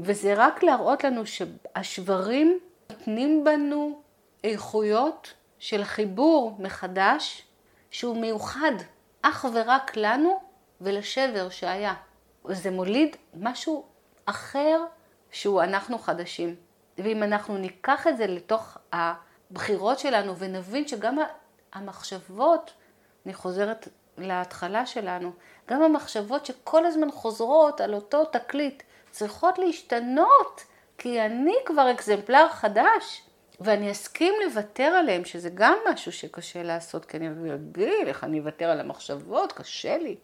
[0.00, 2.58] וזה רק להראות לנו שהשברים
[2.90, 4.02] נותנים בנו
[4.44, 7.42] איכויות של חיבור מחדש
[7.90, 8.72] שהוא מיוחד
[9.22, 10.40] אך ורק לנו
[10.80, 11.94] ולשבר שהיה.
[12.44, 13.84] זה מוליד משהו
[14.26, 14.84] אחר
[15.30, 16.54] שהוא אנחנו חדשים.
[16.98, 21.18] ואם אנחנו ניקח את זה לתוך הבחירות שלנו ונבין שגם
[21.72, 22.72] המחשבות,
[23.26, 23.88] אני חוזרת
[24.18, 25.32] להתחלה שלנו,
[25.70, 30.64] גם המחשבות שכל הזמן חוזרות על אותו תקליט צריכות להשתנות,
[30.98, 33.22] כי אני כבר אקזמפלר חדש.
[33.60, 38.64] ואני אסכים לוותר עליהם, שזה גם משהו שקשה לעשות, כי אני אגיד איך אני אוותר
[38.64, 40.16] על המחשבות, קשה לי.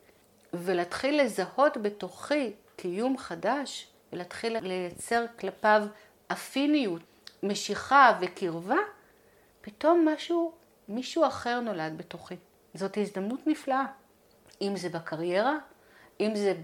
[0.54, 5.82] ולהתחיל לזהות בתוכי קיום חדש, ולהתחיל לייצר כלפיו
[6.28, 7.02] אפיניות,
[7.42, 8.78] משיכה וקרבה,
[9.60, 10.52] פתאום משהו,
[10.88, 12.36] מישהו אחר נולד בתוכי.
[12.74, 13.84] זאת הזדמנות נפלאה.
[14.62, 15.56] אם זה בקריירה,
[16.20, 16.54] אם זה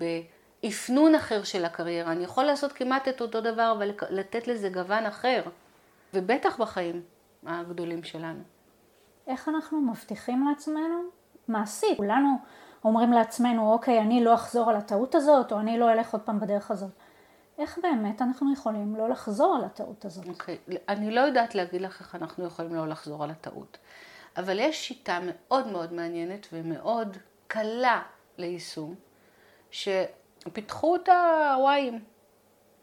[0.62, 2.12] באפנון אחר של הקריירה.
[2.12, 5.43] אני יכול לעשות כמעט את אותו דבר, אבל לתת לזה גוון אחר.
[6.14, 7.03] ובטח בחיים
[7.47, 8.43] הגדולים שלנו.
[9.26, 11.03] איך אנחנו מבטיחים לעצמנו?
[11.49, 11.97] מעשית.
[11.97, 12.38] כולנו
[12.84, 16.40] אומרים לעצמנו, אוקיי, אני לא אחזור על הטעות הזאת, או אני לא אלך עוד פעם
[16.40, 16.90] בדרך הזאת.
[17.59, 20.28] איך באמת אנחנו יכולים לא לחזור על הטעות הזאת?
[20.28, 20.74] אוקיי, okay.
[20.88, 23.78] אני לא יודעת להגיד לך איך אנחנו יכולים לא לחזור על הטעות.
[24.36, 27.16] אבל יש שיטה מאוד מאוד מעניינת ומאוד
[27.53, 28.03] קלה
[28.39, 28.95] ליישום,
[29.71, 32.05] שפיתחו אותה הוואים.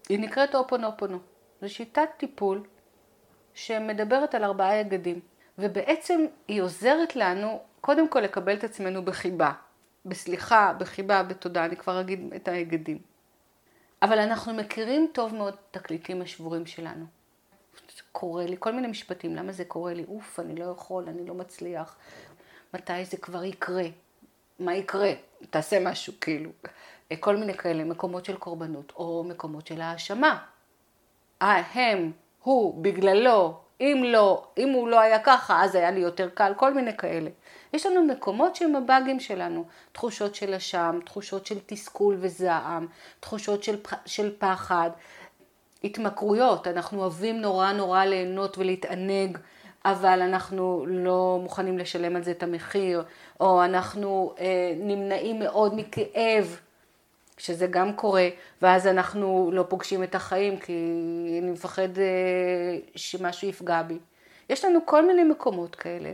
[0.09, 1.19] היא נקראת אופונופונו.
[1.61, 2.63] זו שיטת טיפול
[3.53, 5.19] שמדברת על ארבעה יגדים,
[5.57, 9.51] ובעצם היא עוזרת לנו קודם כל לקבל את עצמנו בחיבה,
[10.05, 12.97] בסליחה, בחיבה, בתודה, אני כבר אגיד את היגדים.
[14.01, 17.05] אבל אנחנו מכירים טוב מאוד את התקליטים השבורים שלנו.
[18.11, 20.05] קורה לי, כל מיני משפטים, למה זה קורה לי?
[20.07, 21.97] אוף, אני לא יכול, אני לא מצליח.
[22.73, 23.85] מתי זה כבר יקרה?
[24.59, 25.11] מה יקרה?
[25.49, 26.49] תעשה משהו, כאילו.
[27.19, 30.37] כל מיני כאלה, מקומות של קורבנות, או מקומות של האשמה.
[31.41, 32.11] אה, הם,
[32.43, 36.73] הוא, בגללו, אם לא, אם הוא לא היה ככה, אז היה לי יותר קל, כל
[36.73, 37.29] מיני כאלה.
[37.73, 42.87] יש לנו מקומות שהם הבאגים שלנו, תחושות של אשם, תחושות של תסכול וזעם,
[43.19, 44.89] תחושות של, של פחד,
[45.83, 49.37] התמכרויות, אנחנו אוהבים נורא נורא ליהנות ולהתענג,
[49.85, 53.03] אבל אנחנו לא מוכנים לשלם על זה את המחיר,
[53.39, 56.59] או אנחנו אה, נמנעים מאוד מכאב.
[57.39, 58.29] שזה גם קורה,
[58.61, 60.73] ואז אנחנו לא פוגשים את החיים כי
[61.41, 63.97] אני מפחד אה, שמשהו יפגע בי.
[64.49, 66.13] יש לנו כל מיני מקומות כאלה,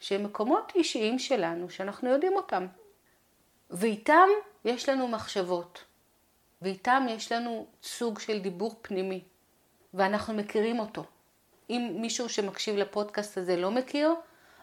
[0.00, 2.66] שהם מקומות אישיים שלנו, שאנחנו יודעים אותם.
[3.70, 4.28] ואיתם
[4.64, 5.84] יש לנו מחשבות,
[6.62, 9.20] ואיתם יש לנו סוג של דיבור פנימי,
[9.94, 11.04] ואנחנו מכירים אותו.
[11.70, 14.14] אם מישהו שמקשיב לפודקאסט הזה לא מכיר,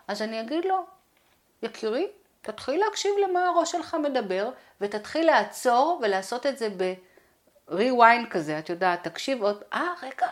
[0.07, 0.85] אז אני אגיד לו,
[1.63, 2.07] יקירי,
[2.41, 4.49] תתחיל להקשיב למה הראש שלך מדבר,
[4.81, 10.27] ותתחיל לעצור ולעשות את זה ב-rewind כזה, את יודעת, תקשיב עוד, אה, רגע,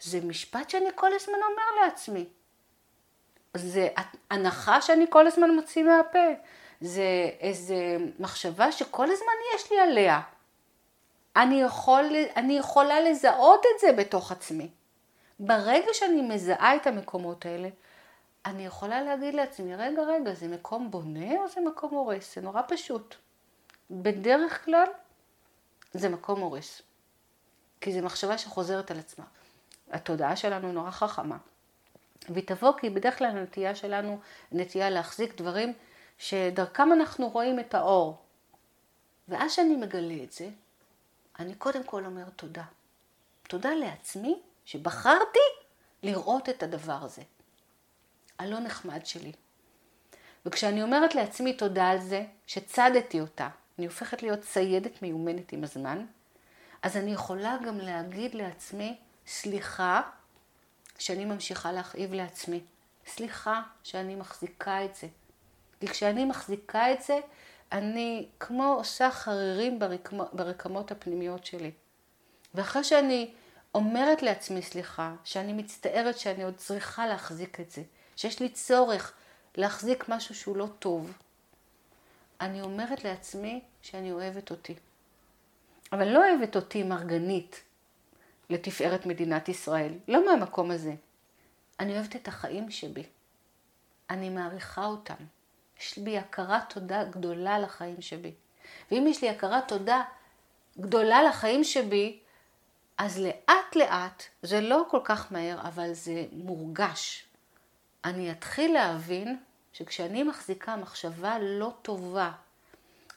[0.00, 2.26] זה משפט שאני כל הזמן אומר לעצמי.
[3.54, 3.88] זה
[4.30, 6.28] הנחה שאני כל הזמן מוציא מהפה.
[6.80, 10.20] זה איזה מחשבה שכל הזמן יש לי עליה.
[11.36, 12.04] אני, יכול,
[12.36, 14.68] אני יכולה לזהות את זה בתוך עצמי.
[15.46, 17.68] ברגע שאני מזהה את המקומות האלה,
[18.46, 22.34] אני יכולה להגיד לעצמי, רגע, רגע, זה מקום בונה או זה מקום הורס?
[22.34, 23.14] זה נורא פשוט.
[23.90, 24.86] בדרך כלל
[25.94, 26.82] זה מקום הורס.
[27.80, 29.24] כי זו מחשבה שחוזרת על עצמה.
[29.90, 31.36] התודעה שלנו נורא חכמה.
[32.28, 34.18] והיא תבוא כי בדרך כלל הנטייה שלנו
[34.52, 35.72] נטייה להחזיק דברים
[36.18, 38.18] שדרכם אנחנו רואים את האור.
[39.28, 40.48] ואז שאני מגלה את זה,
[41.38, 42.64] אני קודם כל אומר תודה.
[43.48, 45.38] תודה לעצמי שבחרתי
[46.02, 47.22] לראות את הדבר הזה.
[48.38, 49.32] הלא נחמד שלי.
[50.46, 53.48] וכשאני אומרת לעצמי תודה על זה, שצדתי אותה,
[53.78, 56.06] אני הופכת להיות ציידת מיומנת עם הזמן,
[56.82, 58.96] אז אני יכולה גם להגיד לעצמי,
[59.26, 60.02] סליחה,
[60.98, 62.60] שאני ממשיכה להכאיב לעצמי.
[63.06, 65.06] סליחה שאני מחזיקה את זה.
[65.80, 67.20] כי כשאני מחזיקה את זה,
[67.72, 70.18] אני כמו עושה חרירים ברקמ...
[70.32, 71.70] ברקמות הפנימיות שלי.
[72.54, 73.34] ואחרי שאני
[73.74, 77.82] אומרת לעצמי סליחה, שאני מצטערת שאני עוד צריכה להחזיק את זה,
[78.16, 79.12] שיש לי צורך
[79.56, 81.12] להחזיק משהו שהוא לא טוב,
[82.40, 84.74] אני אומרת לעצמי שאני אוהבת אותי.
[85.92, 87.62] אבל לא אוהבת אותי מרגנית
[88.50, 90.94] לתפארת מדינת ישראל, לא מהמקום הזה.
[91.80, 93.02] אני אוהבת את החיים שבי.
[94.10, 95.14] אני מעריכה אותם.
[95.80, 98.32] יש לי הכרת תודה גדולה לחיים שבי.
[98.90, 100.02] ואם יש לי הכרת תודה
[100.78, 102.18] גדולה לחיים שבי,
[102.98, 103.20] אז
[103.76, 107.24] לאט זה לא כל כך מהר, אבל זה מורגש.
[108.04, 109.38] אני אתחיל להבין
[109.72, 112.32] שכשאני מחזיקה מחשבה לא טובה,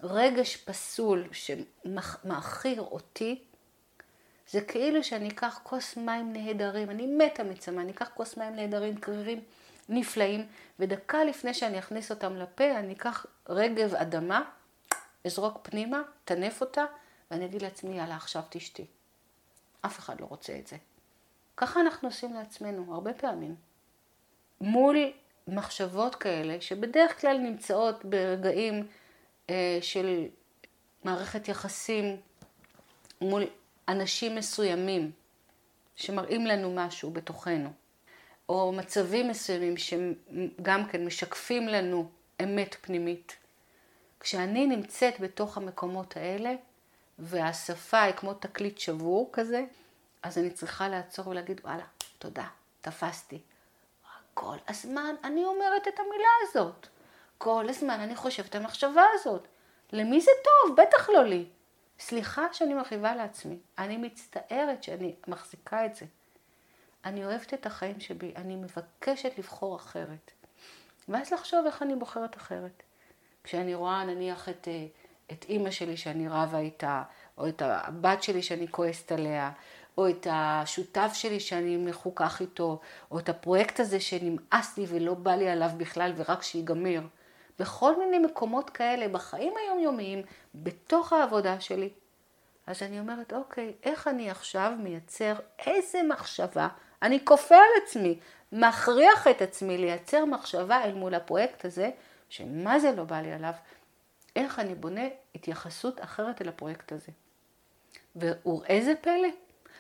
[0.04, 3.44] רגש פסול שמאכיר אותי,
[4.50, 8.98] זה כאילו שאני אקח כוס מים נהדרים, אני מתה מצמא, אני אקח כוס מים נהדרים,
[8.98, 9.42] קרירים,
[9.90, 10.48] נפלאים,
[10.80, 14.42] ודקה לפני שאני אכניס אותם לפה, אני אקח רגב אדמה,
[15.26, 16.86] אזרוק פנימה, טנף אותה,
[17.32, 18.86] ואני אגיד לעצמי, יאללה, עכשיו תשתי.
[19.86, 20.78] אף אחד לא רוצה את זה.
[21.58, 23.56] ככה אנחנו עושים לעצמנו, הרבה פעמים.
[24.62, 24.98] מול
[25.48, 28.88] מחשבות כאלה, שבדרך כלל נמצאות ברגעים
[29.50, 30.26] אה, של
[31.04, 32.18] מערכת יחסים
[33.22, 33.44] מול
[33.88, 35.12] אנשים מסוימים,
[35.96, 37.70] שמראים לנו משהו בתוכנו.
[38.50, 42.10] או מצבים מסוימים שגם כן משקפים לנו
[42.44, 43.38] אמת פנימית.
[44.20, 46.56] כשאני נמצאת בתוך המקומות האלה,
[47.20, 49.66] והשפה היא כמו תקליט שבור כזה,
[50.24, 51.84] אז אני צריכה לעצור ולהגיד, וואלה,
[52.20, 52.48] תודה,
[52.82, 53.42] תפסתי.
[54.34, 56.88] כל הזמן אני אומרת את המילה הזאת.
[57.38, 59.48] כל הזמן אני חושבת על המחשבה הזאת.
[59.94, 60.76] למי זה טוב?
[60.82, 61.46] בטח לא לי.
[62.00, 63.58] סליחה שאני מרחיבה לעצמי.
[63.78, 66.06] אני מצטערת שאני מחזיקה את זה.
[67.06, 70.32] אני אוהבת את החיים שבי, אני מבקשת לבחור אחרת.
[71.08, 72.84] ואז לחשוב איך אני בוחרת אחרת.
[73.44, 74.86] כשאני רואה נניח את, אה,
[75.32, 77.04] את אימא שלי שאני רבה איתה,
[77.38, 79.52] או את הבת שלי שאני כועסת עליה,
[79.98, 82.80] או את השותף שלי שאני מחוכך איתו,
[83.12, 87.02] או את הפרויקט הזה שנמאס לי ולא בא לי עליו בכלל ורק שיגמר.
[87.60, 90.22] בכל מיני מקומות כאלה, בחיים היומיומיים,
[90.56, 91.90] בתוך העבודה שלי.
[92.68, 95.34] אז אני אומרת, אוקיי, איך אני עכשיו מייצר
[95.66, 96.68] איזה מחשבה?
[97.02, 98.20] אני כופה על עצמי,
[98.52, 101.90] מכריח את עצמי לייצר מחשבה אל מול הפרויקט הזה,
[102.30, 103.54] שמה זה לא בא לי עליו,
[104.38, 105.02] איך אני בונה
[105.36, 107.12] התייחסות אחרת אל הפרויקט הזה.
[108.16, 109.28] ואיזה פלא,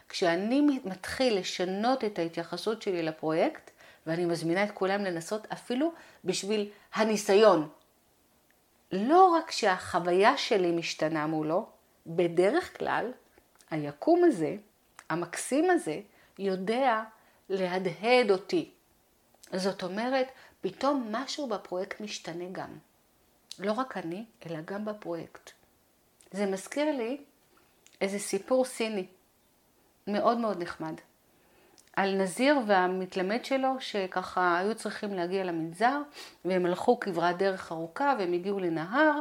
[0.09, 3.71] כשאני מתחיל לשנות את ההתייחסות שלי לפרויקט,
[4.07, 5.91] ואני מזמינה את כולם לנסות אפילו
[6.25, 7.69] בשביל הניסיון.
[8.91, 11.69] לא רק שהחוויה שלי משתנה מולו,
[12.07, 13.11] בדרך כלל
[13.69, 14.55] היקום הזה,
[15.09, 15.99] המקסים הזה,
[16.39, 17.03] יודע
[17.49, 18.71] להדהד אותי.
[19.53, 20.27] זאת אומרת,
[20.61, 22.77] פתאום משהו בפרויקט משתנה גם.
[23.59, 25.51] לא רק אני, אלא גם בפרויקט.
[26.31, 27.17] זה מזכיר לי
[28.01, 29.07] איזה סיפור סיני,
[30.07, 30.93] מאוד מאוד נחמד.
[31.95, 36.01] על נזיר והמתלמד שלו, שככה היו צריכים להגיע למנזר,
[36.45, 39.19] והם הלכו כברת דרך ארוכה, והם הגיעו לנהר,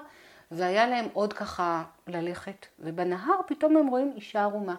[0.51, 2.67] והיה להם עוד ככה ללכת.
[2.79, 4.75] ובנהר פתאום הם רואים אישה ערומה.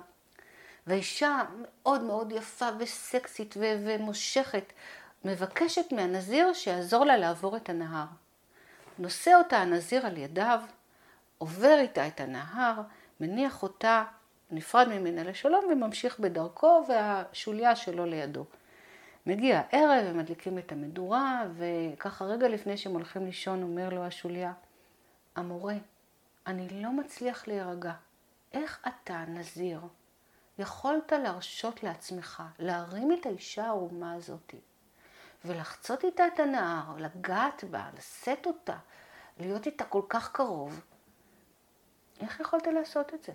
[0.87, 4.73] והאישה מאוד מאוד יפה וסקסית ו- ומושכת,
[5.25, 8.05] מבקשת מהנזיר שיעזור לה לעבור את הנהר.
[8.99, 10.61] נושא אותה הנזיר על ידיו,
[11.37, 12.81] עובר איתה את הנהר,
[13.19, 14.03] מניח אותה,
[14.51, 18.45] נפרד ממנה לשלום וממשיך בדרכו והשוליה שלו לידו.
[19.25, 24.53] מגיע הערב, הם מדליקים את המדורה, וככה רגע לפני שהם הולכים לישון אומר לו השוליה,
[25.35, 25.75] המורה,
[26.47, 27.93] אני לא מצליח להירגע.
[28.53, 29.81] איך אתה, נזיר,
[30.59, 34.59] יכולת להרשות לעצמך להרים את האישה הערומה הזאתי
[35.45, 38.77] ולחצות איתה את הנהר, לגעת בה, לשאת אותה,
[39.39, 40.81] להיות איתה כל כך קרוב,
[42.19, 43.33] איך יכולת לעשות את זה?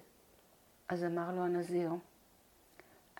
[0.88, 1.92] אז אמר לו הנזיר,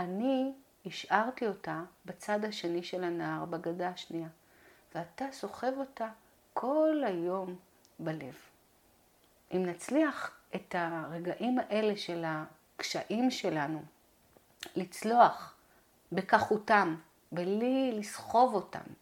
[0.01, 0.53] אני
[0.87, 4.29] השארתי אותה בצד השני של הנהר, בגדה השנייה,
[4.95, 6.09] ואתה סוחב אותה
[6.55, 7.57] כל היום
[7.99, 8.35] בלב.
[9.53, 13.83] אם נצליח את הרגעים האלה של הקשיים שלנו
[14.77, 15.55] לצלוח
[16.13, 16.97] בכחותם,
[17.33, 18.93] בלי לסחוב אותם,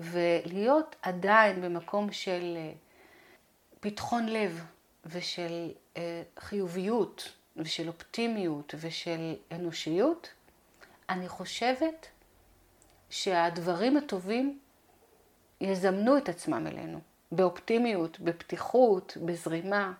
[0.00, 2.72] ולהיות עדיין במקום של אה,
[3.80, 4.64] פתחון לב
[5.06, 10.30] ושל אה, חיוביות ושל אופטימיות ושל אנושיות,
[11.08, 12.06] אני חושבת
[13.10, 14.58] שהדברים הטובים
[15.60, 17.00] יזמנו את עצמם אלינו,
[17.32, 19.92] באופטימיות, בפתיחות, בזרימה,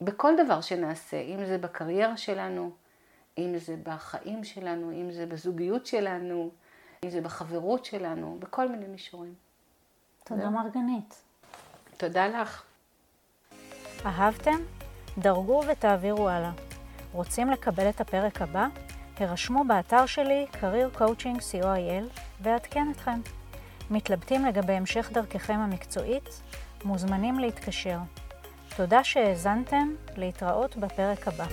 [0.00, 2.72] בכל דבר שנעשה, אם זה בקריירה שלנו,
[3.38, 6.50] אם זה בחיים שלנו, אם זה בזוגיות שלנו,
[7.04, 9.34] אם זה בחברות שלנו, בכל מיני מישורים.
[10.24, 11.22] תודה מרגנית.
[11.96, 12.62] תודה לך.
[14.06, 14.60] אהבתם?
[15.18, 16.52] דרגו ותעבירו הלאה.
[17.12, 18.66] רוצים לקבל את הפרק הבא?
[19.16, 23.20] הרשמו באתר שלי career coaching co.il ואעדכן אתכם.
[23.90, 26.42] מתלבטים לגבי המשך דרככם המקצועית?
[26.84, 27.98] מוזמנים להתקשר.
[28.76, 31.46] תודה שהאזנתם, להתראות בפרק הבא.